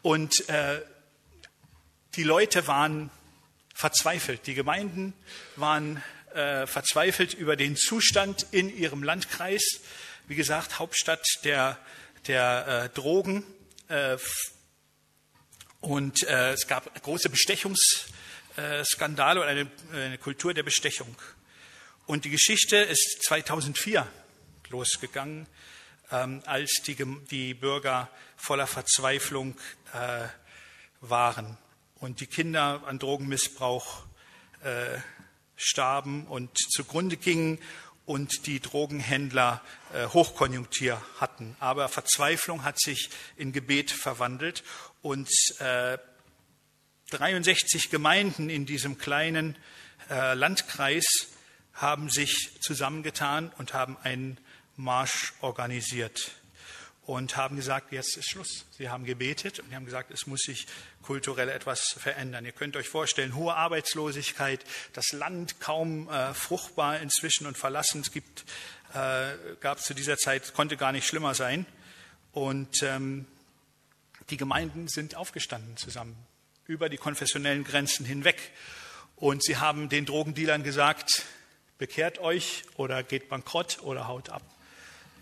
Und 0.01 0.49
äh, 0.49 0.81
die 2.15 2.23
Leute 2.23 2.67
waren 2.67 3.09
verzweifelt, 3.73 4.47
die 4.47 4.53
Gemeinden 4.53 5.13
waren 5.55 6.03
äh, 6.33 6.67
verzweifelt 6.67 7.33
über 7.33 7.55
den 7.55 7.75
Zustand 7.75 8.45
in 8.51 8.75
ihrem 8.75 9.03
Landkreis. 9.03 9.79
Wie 10.27 10.35
gesagt, 10.35 10.79
Hauptstadt 10.79 11.25
der, 11.43 11.77
der 12.27 12.85
äh, 12.85 12.89
Drogen. 12.89 13.43
Äh, 13.87 14.17
und 15.81 16.23
äh, 16.23 16.53
es 16.53 16.67
gab 16.67 17.01
große 17.01 17.29
Bestechungsskandale 17.29 19.41
und 19.41 19.47
eine, 19.47 19.67
eine 19.93 20.17
Kultur 20.17 20.53
der 20.53 20.63
Bestechung. 20.63 21.15
Und 22.05 22.25
die 22.25 22.29
Geschichte 22.29 22.75
ist 22.77 23.23
2004 23.23 24.07
losgegangen, 24.69 25.47
ähm, 26.11 26.41
als 26.45 26.81
die, 26.85 26.95
die 27.29 27.53
Bürger 27.53 28.09
voller 28.35 28.67
Verzweiflung 28.67 29.55
äh, 29.93 30.27
waren 31.01 31.57
und 31.95 32.19
die 32.19 32.27
Kinder 32.27 32.83
an 32.85 32.99
Drogenmissbrauch 32.99 34.03
äh, 34.63 34.99
starben 35.55 36.25
und 36.27 36.49
zugrunde 36.57 37.17
gingen 37.17 37.59
und 38.05 38.47
die 38.47 38.59
Drogenhändler 38.59 39.61
äh, 39.93 40.07
Hochkonjunktur 40.07 41.01
hatten. 41.19 41.55
Aber 41.59 41.87
Verzweiflung 41.87 42.63
hat 42.63 42.79
sich 42.79 43.09
in 43.37 43.51
Gebet 43.51 43.91
verwandelt 43.91 44.63
und 45.01 45.29
äh, 45.59 45.97
63 47.11 47.89
Gemeinden 47.89 48.49
in 48.49 48.65
diesem 48.65 48.97
kleinen 48.97 49.57
äh, 50.09 50.33
Landkreis 50.33 51.05
haben 51.73 52.09
sich 52.09 52.57
zusammengetan 52.61 53.51
und 53.57 53.73
haben 53.73 53.97
einen 54.03 54.37
Marsch 54.81 55.33
organisiert 55.41 56.31
und 57.03 57.35
haben 57.35 57.55
gesagt, 57.55 57.91
jetzt 57.91 58.15
ist 58.17 58.29
Schluss. 58.29 58.65
Sie 58.77 58.89
haben 58.89 59.05
gebetet 59.05 59.59
und 59.59 59.73
haben 59.73 59.85
gesagt, 59.85 60.11
es 60.11 60.27
muss 60.27 60.41
sich 60.41 60.67
kulturell 61.01 61.49
etwas 61.49 61.95
verändern. 61.97 62.45
Ihr 62.45 62.51
könnt 62.51 62.75
euch 62.75 62.89
vorstellen, 62.89 63.35
hohe 63.35 63.55
Arbeitslosigkeit, 63.55 64.63
das 64.93 65.11
Land 65.11 65.59
kaum 65.59 66.09
äh, 66.09 66.33
fruchtbar 66.33 66.99
inzwischen 66.99 67.47
und 67.47 67.57
verlassen. 67.57 68.01
Es 68.01 68.11
gibt, 68.11 68.45
äh, 68.93 69.33
gab 69.59 69.79
zu 69.81 69.93
dieser 69.93 70.17
Zeit, 70.17 70.53
konnte 70.53 70.77
gar 70.77 70.91
nicht 70.91 71.07
schlimmer 71.07 71.33
sein. 71.33 71.65
Und 72.31 72.81
ähm, 72.83 73.25
die 74.29 74.37
Gemeinden 74.37 74.87
sind 74.87 75.15
aufgestanden 75.15 75.77
zusammen, 75.77 76.15
über 76.65 76.87
die 76.87 76.97
konfessionellen 76.97 77.63
Grenzen 77.63 78.05
hinweg. 78.05 78.51
Und 79.15 79.43
sie 79.43 79.57
haben 79.57 79.89
den 79.89 80.05
Drogendealern 80.05 80.63
gesagt, 80.63 81.23
bekehrt 81.77 82.19
euch 82.19 82.63
oder 82.77 83.03
geht 83.03 83.27
bankrott 83.27 83.79
oder 83.81 84.07
haut 84.07 84.29
ab. 84.29 84.43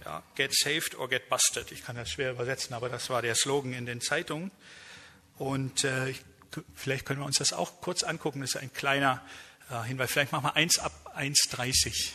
Ja, 0.05 0.23
get 0.35 0.53
saved 0.53 0.95
or 0.95 1.09
get 1.09 1.29
busted. 1.29 1.71
Ich 1.71 1.83
kann 1.83 1.95
das 1.95 2.09
schwer 2.09 2.31
übersetzen, 2.31 2.73
aber 2.73 2.89
das 2.89 3.09
war 3.09 3.21
der 3.21 3.35
Slogan 3.35 3.73
in 3.73 3.85
den 3.85 4.01
Zeitungen. 4.01 4.51
Und 5.37 5.83
äh, 5.83 6.13
vielleicht 6.75 7.05
können 7.05 7.19
wir 7.19 7.25
uns 7.25 7.37
das 7.37 7.53
auch 7.53 7.81
kurz 7.81 8.03
angucken. 8.03 8.41
Das 8.41 8.51
ist 8.51 8.57
ein 8.57 8.73
kleiner 8.73 9.21
äh, 9.69 9.83
Hinweis. 9.83 10.11
Vielleicht 10.11 10.31
machen 10.31 10.45
wir 10.45 10.55
eins 10.55 10.79
ab 10.79 11.13
1,30. 11.17 12.11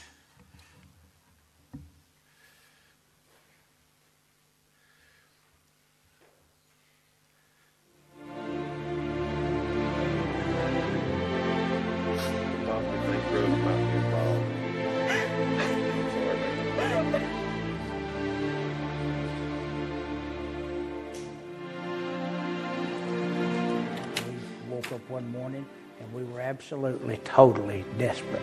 one 25.14 25.30
morning 25.30 25.64
and 26.00 26.12
we 26.12 26.24
were 26.24 26.40
absolutely, 26.40 27.18
totally 27.18 27.84
desperate. 27.98 28.42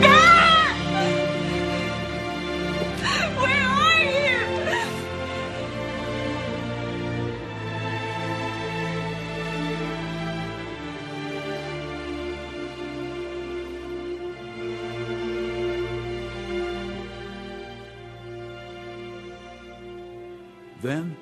God! 0.00 0.76
Where 3.40 3.66
are 3.66 3.98
you? 4.04 4.38
Then, 20.80 21.16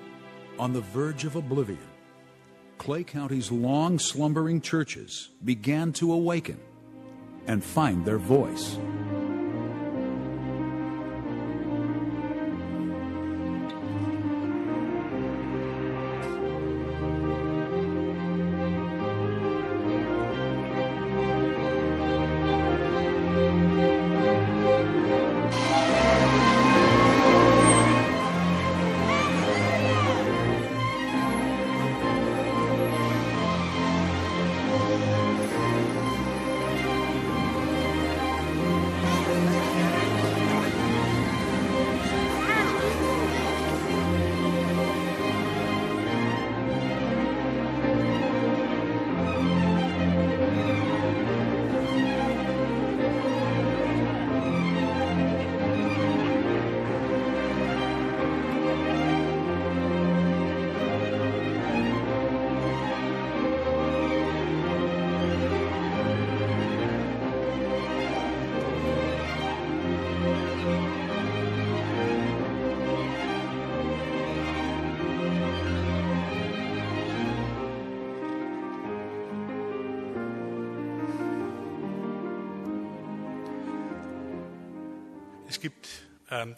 on 0.58 0.74
the 0.74 0.82
verge 0.82 1.24
of 1.24 1.36
oblivion, 1.36 1.78
Clay 2.86 3.02
County's 3.02 3.50
long 3.50 3.98
slumbering 3.98 4.60
churches 4.60 5.30
began 5.44 5.92
to 5.94 6.12
awaken 6.12 6.60
and 7.48 7.64
find 7.64 8.04
their 8.04 8.16
voice. 8.16 8.78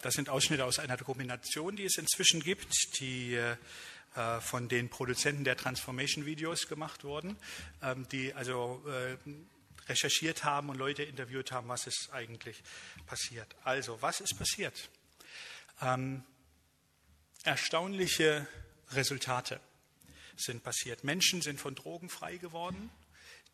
Das 0.01 0.13
sind 0.13 0.29
Ausschnitte 0.29 0.65
aus 0.65 0.79
einer 0.79 0.97
Dokumentation, 0.97 1.75
die 1.75 1.85
es 1.85 1.97
inzwischen 1.97 2.41
gibt, 2.41 2.99
die 2.99 3.35
äh, 3.35 4.41
von 4.41 4.67
den 4.67 4.89
Produzenten 4.89 5.43
der 5.43 5.55
Transformation-Videos 5.55 6.67
gemacht 6.67 7.03
wurden, 7.03 7.37
ähm, 7.83 8.07
die 8.09 8.33
also 8.33 8.83
äh, 8.87 9.17
recherchiert 9.87 10.43
haben 10.43 10.69
und 10.69 10.77
Leute 10.77 11.03
interviewt 11.03 11.51
haben, 11.51 11.67
was 11.67 11.87
ist 11.87 12.09
eigentlich 12.11 12.61
passiert. 13.05 13.55
Also, 13.63 14.01
was 14.01 14.19
ist 14.19 14.37
passiert? 14.37 14.89
Ähm, 15.81 16.23
erstaunliche 17.43 18.47
Resultate 18.91 19.59
sind 20.35 20.63
passiert. 20.63 21.03
Menschen 21.03 21.41
sind 21.41 21.59
von 21.59 21.75
Drogen 21.75 22.09
frei 22.09 22.37
geworden. 22.37 22.89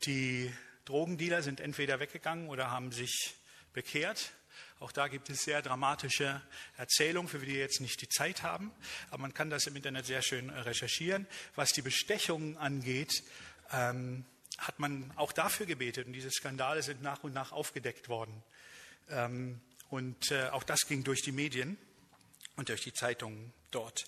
Die 0.05 0.53
Drogendealer 0.86 1.41
sind 1.41 1.59
entweder 1.59 1.99
weggegangen 1.99 2.47
oder 2.47 2.71
haben 2.71 2.91
sich 2.91 3.36
bekehrt. 3.73 4.32
Auch 4.80 4.91
da 4.91 5.07
gibt 5.07 5.30
es 5.30 5.43
sehr 5.43 5.61
dramatische 5.61 6.41
Erzählungen, 6.78 7.30
für 7.30 7.39
die 7.39 7.47
wir 7.47 7.59
jetzt 7.59 7.80
nicht 7.80 8.01
die 8.01 8.09
Zeit 8.09 8.43
haben. 8.43 8.71
Aber 9.09 9.21
man 9.21 9.34
kann 9.34 9.49
das 9.49 9.67
im 9.67 9.76
Internet 9.76 10.05
sehr 10.05 10.21
schön 10.21 10.49
recherchieren. 10.49 11.28
Was 11.55 11.71
die 11.71 11.82
Bestechungen 11.82 12.57
angeht, 12.57 13.23
ähm, 13.71 14.26
hat 14.57 14.80
man 14.80 15.11
auch 15.15 15.32
dafür 15.32 15.65
gebetet. 15.65 16.07
Und 16.07 16.13
diese 16.13 16.30
Skandale 16.30 16.84
sind 16.84 17.01
nach 17.01 17.23
und 17.23 17.34
nach 17.34 17.51
aufgedeckt 17.51 18.09
worden. 18.09 18.43
Ähm, 19.09 19.61
und 19.89 20.32
äh, 20.32 20.49
auch 20.49 20.63
das 20.63 20.88
ging 20.88 21.03
durch 21.03 21.21
die 21.21 21.32
Medien 21.32 21.78
und 22.57 22.69
durch 22.69 22.82
die 22.82 22.93
Zeitungen 22.93 23.53
dort. 23.71 24.05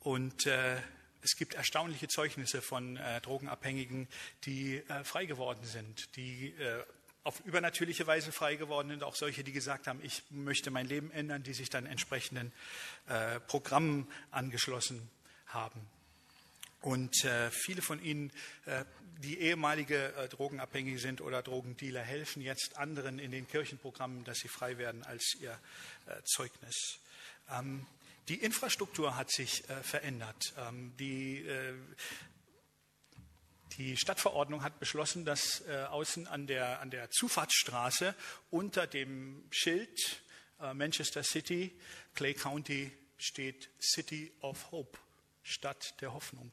Und 0.00 0.46
äh, 0.46 0.76
es 1.22 1.36
gibt 1.36 1.54
erstaunliche 1.54 2.08
Zeugnisse 2.08 2.62
von 2.62 2.96
äh, 2.96 3.20
Drogenabhängigen, 3.20 4.08
die 4.44 4.76
äh, 4.76 5.04
frei 5.04 5.26
geworden 5.26 5.64
sind, 5.64 6.14
die 6.16 6.54
äh, 6.54 6.84
auf 7.28 7.40
übernatürliche 7.44 8.06
Weise 8.06 8.32
frei 8.32 8.56
geworden 8.56 8.88
sind, 8.88 9.02
auch 9.04 9.14
solche, 9.14 9.44
die 9.44 9.52
gesagt 9.52 9.86
haben, 9.86 10.00
ich 10.02 10.22
möchte 10.30 10.70
mein 10.70 10.86
Leben 10.86 11.10
ändern, 11.10 11.42
die 11.42 11.52
sich 11.52 11.68
dann 11.68 11.84
entsprechenden 11.84 12.52
äh, 13.06 13.38
Programmen 13.40 14.10
angeschlossen 14.30 15.10
haben. 15.48 15.78
Und 16.80 17.24
äh, 17.26 17.50
viele 17.50 17.82
von 17.82 18.02
ihnen, 18.02 18.32
äh, 18.64 18.86
die 19.18 19.40
ehemalige 19.40 20.14
äh, 20.14 20.28
Drogenabhängige 20.30 20.98
sind 20.98 21.20
oder 21.20 21.42
Drogendealer, 21.42 22.00
helfen 22.00 22.40
jetzt 22.40 22.78
anderen 22.78 23.18
in 23.18 23.30
den 23.30 23.46
Kirchenprogrammen, 23.46 24.24
dass 24.24 24.38
sie 24.38 24.48
frei 24.48 24.78
werden 24.78 25.04
als 25.04 25.36
ihr 25.38 25.52
äh, 26.06 26.22
Zeugnis. 26.24 26.98
Ähm, 27.50 27.84
die 28.28 28.36
Infrastruktur 28.36 29.16
hat 29.16 29.30
sich 29.30 29.68
äh, 29.68 29.82
verändert. 29.82 30.54
Ähm, 30.56 30.94
die 30.98 31.46
äh, 31.46 31.74
die 33.78 33.96
Stadtverordnung 33.96 34.62
hat 34.64 34.80
beschlossen, 34.80 35.24
dass 35.24 35.62
äh, 35.68 35.84
außen 35.84 36.26
an 36.26 36.48
der, 36.48 36.80
an 36.80 36.90
der 36.90 37.10
Zufahrtsstraße 37.10 38.14
unter 38.50 38.88
dem 38.88 39.44
Schild 39.50 40.20
äh, 40.60 40.74
Manchester 40.74 41.22
City, 41.22 41.72
Clay 42.14 42.34
County 42.34 42.92
steht 43.16 43.70
City 43.80 44.32
of 44.40 44.72
Hope, 44.72 44.98
Stadt 45.44 45.94
der 46.00 46.12
Hoffnung. 46.12 46.50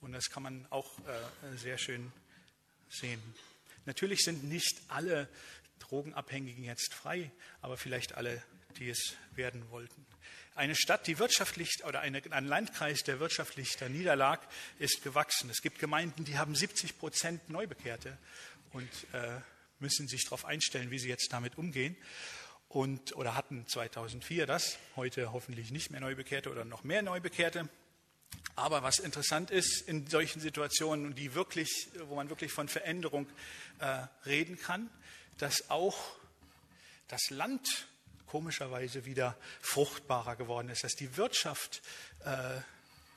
Und 0.00 0.12
das 0.12 0.30
kann 0.30 0.44
man 0.44 0.66
auch 0.70 0.98
äh, 1.00 1.56
sehr 1.56 1.78
schön 1.78 2.12
sehen. 2.88 3.20
Natürlich 3.84 4.22
sind 4.22 4.44
nicht 4.44 4.80
alle 4.88 5.28
Drogenabhängigen 5.80 6.62
jetzt 6.62 6.94
frei, 6.94 7.30
aber 7.60 7.76
vielleicht 7.76 8.14
alle, 8.14 8.40
die 8.78 8.90
es 8.90 9.16
werden 9.34 9.70
wollten. 9.70 10.06
Eine 10.54 10.74
Stadt, 10.74 11.06
die 11.06 11.18
wirtschaftlich 11.18 11.84
oder 11.84 12.00
eine, 12.00 12.22
ein 12.30 12.46
Landkreis, 12.46 13.02
der 13.02 13.20
wirtschaftlich 13.20 13.76
da 13.76 13.88
niederlag, 13.88 14.40
ist 14.78 15.02
gewachsen. 15.02 15.50
Es 15.50 15.60
gibt 15.60 15.78
Gemeinden, 15.78 16.24
die 16.24 16.38
haben 16.38 16.54
70 16.54 16.98
Prozent 16.98 17.50
Neubekehrte 17.50 18.16
und 18.72 18.88
äh, 19.12 19.40
müssen 19.78 20.08
sich 20.08 20.24
darauf 20.24 20.44
einstellen, 20.44 20.90
wie 20.90 20.98
sie 20.98 21.08
jetzt 21.08 21.32
damit 21.32 21.58
umgehen. 21.58 21.96
Und, 22.68 23.14
oder 23.16 23.34
hatten 23.34 23.66
2004 23.66 24.46
das, 24.46 24.78
heute 24.96 25.32
hoffentlich 25.32 25.70
nicht 25.70 25.90
mehr 25.90 26.00
Neubekehrte 26.00 26.50
oder 26.50 26.64
noch 26.64 26.84
mehr 26.84 27.02
Neubekehrte. 27.02 27.68
Aber 28.54 28.82
was 28.82 28.98
interessant 28.98 29.50
ist 29.50 29.82
in 29.82 30.06
solchen 30.06 30.40
Situationen, 30.40 31.14
die 31.14 31.34
wirklich, 31.34 31.88
wo 32.06 32.16
man 32.16 32.28
wirklich 32.28 32.52
von 32.52 32.68
Veränderung 32.68 33.28
äh, 33.78 34.06
reden 34.24 34.58
kann, 34.58 34.90
dass 35.38 35.68
auch 35.70 36.16
das 37.08 37.30
Land 37.30 37.86
komischerweise 38.26 39.04
wieder 39.04 39.36
fruchtbarer 39.60 40.36
geworden 40.36 40.68
ist, 40.68 40.84
dass 40.84 40.94
die 40.94 41.16
Wirtschaft 41.16 41.82
äh, 42.24 42.60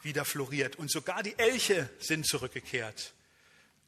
wieder 0.01 0.25
floriert 0.25 0.77
und 0.77 0.91
sogar 0.91 1.23
die 1.23 1.37
Elche 1.37 1.89
sind 1.99 2.25
zurückgekehrt 2.25 3.13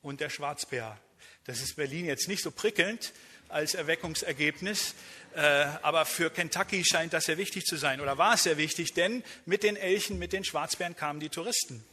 und 0.01 0.19
der 0.19 0.29
Schwarzbär. 0.29 0.97
Das 1.45 1.61
ist 1.61 1.75
Berlin 1.75 2.05
jetzt 2.05 2.27
nicht 2.27 2.43
so 2.43 2.51
prickelnd 2.51 3.13
als 3.49 3.73
Erweckungsergebnis, 3.73 4.95
äh, 5.35 5.41
aber 5.41 6.05
für 6.05 6.29
Kentucky 6.29 6.83
scheint 6.85 7.13
das 7.13 7.25
sehr 7.25 7.37
wichtig 7.37 7.65
zu 7.65 7.77
sein 7.77 8.01
oder 8.01 8.17
war 8.17 8.35
es 8.35 8.43
sehr 8.43 8.57
wichtig, 8.57 8.93
denn 8.93 9.23
mit 9.45 9.63
den 9.63 9.75
Elchen, 9.75 10.19
mit 10.19 10.33
den 10.33 10.43
Schwarzbären 10.43 10.95
kamen 10.95 11.19
die 11.19 11.29
Touristen 11.29 11.83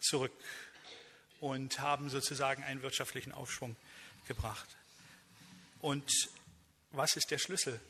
zurück 0.00 0.32
und 1.40 1.80
haben 1.80 2.10
sozusagen 2.10 2.62
einen 2.62 2.82
wirtschaftlichen 2.82 3.32
Aufschwung 3.32 3.76
gebracht. 4.26 4.68
Und 5.80 6.10
was 6.92 7.16
ist 7.16 7.30
der 7.30 7.38
Schlüssel 7.38 7.80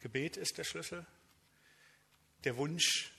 Gebet 0.00 0.36
ist 0.36 0.58
der 0.58 0.64
Schlüssel. 0.64 1.06
Der 2.44 2.56
Wunsch 2.56 3.12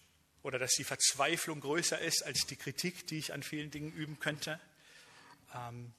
oder 0.43 0.57
dass 0.57 0.71
die 0.71 0.83
Verzweiflung 0.83 1.59
größer 1.59 1.99
ist 1.99 2.23
als 2.23 2.45
die 2.47 2.55
Kritik, 2.55 3.05
die 3.07 3.19
ich 3.19 3.33
an 3.33 3.43
vielen 3.43 3.71
Dingen 3.71 3.93
üben 3.93 4.19
könnte. 4.19 4.59
Ähm, 5.53 5.93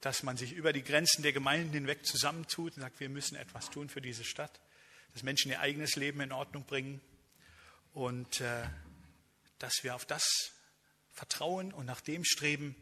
dass 0.00 0.24
man 0.24 0.36
sich 0.36 0.52
über 0.52 0.72
die 0.72 0.82
Grenzen 0.82 1.22
der 1.22 1.32
Gemeinden 1.32 1.72
hinweg 1.72 2.04
zusammentut 2.04 2.76
und 2.76 2.82
sagt, 2.82 2.98
wir 2.98 3.08
müssen 3.08 3.36
etwas 3.36 3.70
tun 3.70 3.88
für 3.88 4.00
diese 4.00 4.24
Stadt. 4.24 4.60
Dass 5.12 5.22
Menschen 5.22 5.50
ihr 5.52 5.60
eigenes 5.60 5.94
Leben 5.94 6.20
in 6.20 6.32
Ordnung 6.32 6.64
bringen 6.64 7.00
und 7.92 8.40
äh, 8.40 8.64
dass 9.60 9.84
wir 9.84 9.94
auf 9.94 10.04
das 10.04 10.24
vertrauen 11.12 11.72
und 11.72 11.86
nach 11.86 12.00
dem 12.00 12.24
streben, 12.24 12.74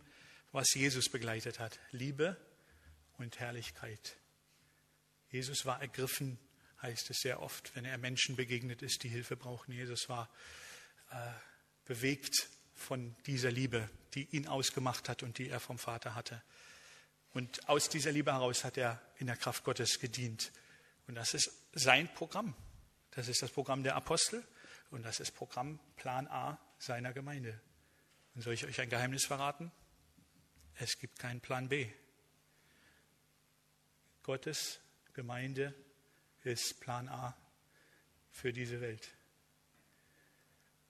was 0.52 0.72
Jesus 0.72 1.10
begleitet 1.10 1.58
hat. 1.58 1.78
Liebe 1.90 2.36
und 3.18 3.38
Herrlichkeit. 3.38 4.16
Jesus 5.30 5.66
war 5.66 5.80
ergriffen 5.82 6.38
heißt 6.82 7.10
es 7.10 7.20
sehr 7.20 7.42
oft, 7.42 7.74
wenn 7.74 7.84
er 7.84 7.98
Menschen 7.98 8.36
begegnet 8.36 8.82
ist, 8.82 9.02
die 9.02 9.08
Hilfe 9.08 9.36
brauchen. 9.36 9.72
Jesus 9.72 10.08
war 10.08 10.30
äh, 11.10 11.16
bewegt 11.84 12.48
von 12.74 13.14
dieser 13.26 13.50
Liebe, 13.50 13.88
die 14.14 14.24
ihn 14.34 14.46
ausgemacht 14.46 15.08
hat 15.08 15.22
und 15.22 15.38
die 15.38 15.48
er 15.48 15.60
vom 15.60 15.78
Vater 15.78 16.14
hatte. 16.14 16.42
Und 17.32 17.68
aus 17.68 17.88
dieser 17.88 18.12
Liebe 18.12 18.32
heraus 18.32 18.64
hat 18.64 18.76
er 18.76 19.00
in 19.18 19.26
der 19.26 19.36
Kraft 19.36 19.64
Gottes 19.64 20.00
gedient. 20.00 20.52
Und 21.06 21.14
das 21.14 21.34
ist 21.34 21.52
sein 21.72 22.12
Programm. 22.14 22.54
Das 23.12 23.28
ist 23.28 23.42
das 23.42 23.50
Programm 23.50 23.82
der 23.82 23.96
Apostel 23.96 24.44
Und 24.90 25.04
das 25.04 25.20
ist 25.20 25.32
Programmplan 25.32 26.26
A 26.28 26.58
seiner 26.78 27.12
Gemeinde. 27.12 27.60
Und 28.34 28.42
soll 28.42 28.54
ich 28.54 28.64
euch 28.64 28.80
ein 28.80 28.90
Geheimnis 28.90 29.24
verraten? 29.26 29.70
Es 30.74 30.98
gibt 30.98 31.18
keinen 31.18 31.40
Plan 31.40 31.68
B. 31.68 31.88
Gottes 34.22 34.80
Gemeinde 35.12 35.74
ist 36.44 36.80
Plan 36.80 37.08
A 37.08 37.36
für 38.30 38.52
diese 38.52 38.80
Welt. 38.80 39.10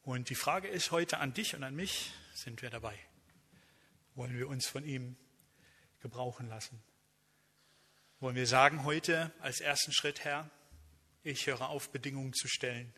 Und 0.03 0.31
die 0.31 0.35
Frage 0.35 0.69
ist 0.69 0.91
heute 0.91 1.19
an 1.19 1.35
dich 1.35 1.55
und 1.55 1.63
an 1.63 1.77
mich, 1.77 2.13
sind 2.35 2.63
wir 2.63 2.71
dabei? 2.71 2.99
Wollen 4.15 4.37
wir 4.37 4.49
uns 4.49 4.67
von 4.67 4.85
ihm 4.85 5.17
gebrauchen 6.01 6.49
lassen? 6.49 6.83
Wollen 8.19 8.37
wir 8.37 8.47
sagen 8.47 8.85
heute 8.85 9.33
als 9.41 9.61
ersten 9.61 9.93
Schritt, 9.93 10.25
Herr, 10.25 10.51
ich 11.23 11.47
höre 11.47 11.69
auf, 11.69 11.91
Bedingungen 11.91 12.33
zu 12.33 12.49
stellen. 12.49 12.93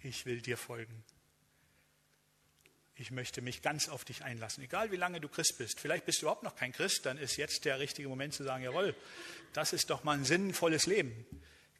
Ich 0.00 0.26
will 0.26 0.40
dir 0.40 0.56
folgen. 0.56 1.04
Ich 2.94 3.10
möchte 3.10 3.40
mich 3.40 3.62
ganz 3.62 3.88
auf 3.88 4.04
dich 4.04 4.22
einlassen, 4.22 4.62
egal 4.62 4.92
wie 4.92 4.96
lange 4.96 5.20
du 5.20 5.28
Christ 5.28 5.56
bist. 5.58 5.80
Vielleicht 5.80 6.04
bist 6.04 6.20
du 6.20 6.26
überhaupt 6.26 6.42
noch 6.42 6.56
kein 6.56 6.72
Christ, 6.72 7.06
dann 7.06 7.16
ist 7.16 7.36
jetzt 7.36 7.64
der 7.64 7.78
richtige 7.78 8.08
Moment 8.08 8.34
zu 8.34 8.44
sagen, 8.44 8.62
jawohl, 8.62 8.94
das 9.54 9.72
ist 9.72 9.88
doch 9.90 10.04
mal 10.04 10.16
ein 10.16 10.24
sinnvolles 10.24 10.86
Leben. 10.86 11.26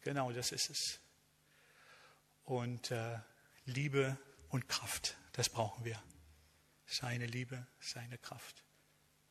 Genau, 0.02 0.32
das 0.32 0.52
ist 0.52 0.70
es. 0.70 1.00
Und 2.44 2.90
äh, 2.90 3.18
Liebe 3.66 4.16
und 4.48 4.68
Kraft, 4.68 5.16
das 5.32 5.48
brauchen 5.48 5.84
wir. 5.84 6.02
Seine 6.86 7.26
Liebe, 7.26 7.66
seine 7.80 8.18
Kraft. 8.18 8.64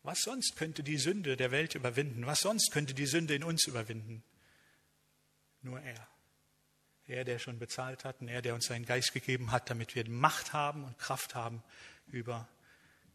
Was 0.04 0.22
sonst 0.22 0.56
könnte 0.56 0.84
die 0.84 0.98
Sünde 0.98 1.38
der 1.38 1.52
Welt 1.52 1.76
überwinden? 1.76 2.26
Was 2.26 2.40
sonst 2.40 2.72
könnte 2.72 2.94
die 2.94 3.06
Sünde 3.06 3.36
in 3.36 3.44
uns 3.44 3.68
überwinden? 3.68 4.24
Nur 5.62 5.80
er. 5.80 6.08
Er, 7.12 7.26
der 7.26 7.40
schon 7.40 7.60
bezahlt 7.60 8.06
hat 8.06 8.22
und 8.22 8.30
er, 8.30 8.42
der 8.42 8.56
uns 8.56 8.68
seinen 8.68 8.86
Geist 8.86 9.12
gegeben 9.12 9.52
hat, 9.52 9.70
damit 9.70 9.96
wir 9.96 10.10
Macht 10.10 10.54
haben 10.54 10.86
und 10.86 10.98
Kraft 10.98 11.36
haben, 11.36 11.62
über 12.08 12.48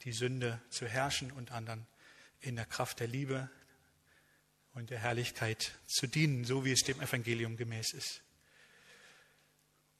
die 0.02 0.12
Sünde 0.12 0.60
zu 0.68 0.86
herrschen 0.86 1.32
und 1.32 1.50
anderen 1.50 1.86
in 2.42 2.56
der 2.56 2.66
Kraft 2.66 3.00
der 3.00 3.06
Liebe 3.06 3.48
und 4.74 4.90
der 4.90 4.98
Herrlichkeit 4.98 5.72
zu 5.86 6.06
dienen, 6.06 6.44
so 6.44 6.62
wie 6.66 6.72
es 6.72 6.82
dem 6.82 7.00
Evangelium 7.00 7.56
gemäß 7.56 7.94
ist. 7.94 8.20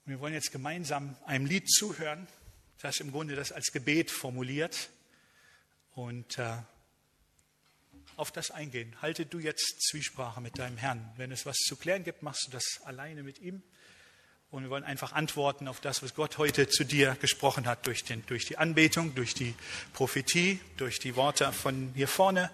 Wir 0.04 0.20
wollen 0.20 0.34
jetzt 0.34 0.52
gemeinsam 0.52 1.16
einem 1.24 1.46
Lied 1.46 1.66
zuhören, 1.66 2.28
das 2.82 3.00
im 3.00 3.10
Grunde 3.12 3.34
das 3.34 3.50
als 3.50 3.72
Gebet 3.72 4.10
formuliert 4.10 4.90
und 5.92 6.38
äh, 6.38 6.58
auf 8.16 8.30
das 8.30 8.50
eingehen. 8.50 8.94
Halte 9.00 9.24
du 9.24 9.38
jetzt 9.38 9.88
Zwiesprache 9.88 10.42
mit 10.42 10.58
deinem 10.58 10.76
Herrn. 10.76 11.10
Wenn 11.16 11.32
es 11.32 11.46
was 11.46 11.56
zu 11.56 11.76
klären 11.76 12.04
gibt, 12.04 12.22
machst 12.22 12.46
du 12.46 12.50
das 12.50 12.82
alleine 12.84 13.22
mit 13.22 13.38
ihm. 13.38 13.62
Und 14.50 14.62
wir 14.62 14.70
wollen 14.70 14.84
einfach 14.84 15.12
antworten 15.12 15.68
auf 15.68 15.80
das, 15.80 16.02
was 16.02 16.14
Gott 16.14 16.38
heute 16.38 16.68
zu 16.68 16.84
dir 16.84 17.16
gesprochen 17.20 17.66
hat, 17.66 17.86
durch, 17.86 18.04
den, 18.04 18.24
durch 18.26 18.46
die 18.46 18.58
Anbetung, 18.58 19.14
durch 19.14 19.34
die 19.34 19.54
Prophetie, 19.92 20.60
durch 20.76 20.98
die 20.98 21.16
Worte 21.16 21.52
von 21.52 21.92
hier 21.94 22.08
vorne, 22.08 22.50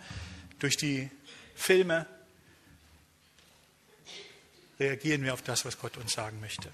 durch 0.59 0.76
die 0.76 1.11
Filme. 1.55 2.07
Reagieren 4.80 5.22
wir 5.22 5.34
auf 5.34 5.43
das, 5.43 5.64
was 5.64 5.78
Gott 5.78 5.97
uns 5.97 6.12
sagen 6.12 6.40
möchte. 6.40 6.72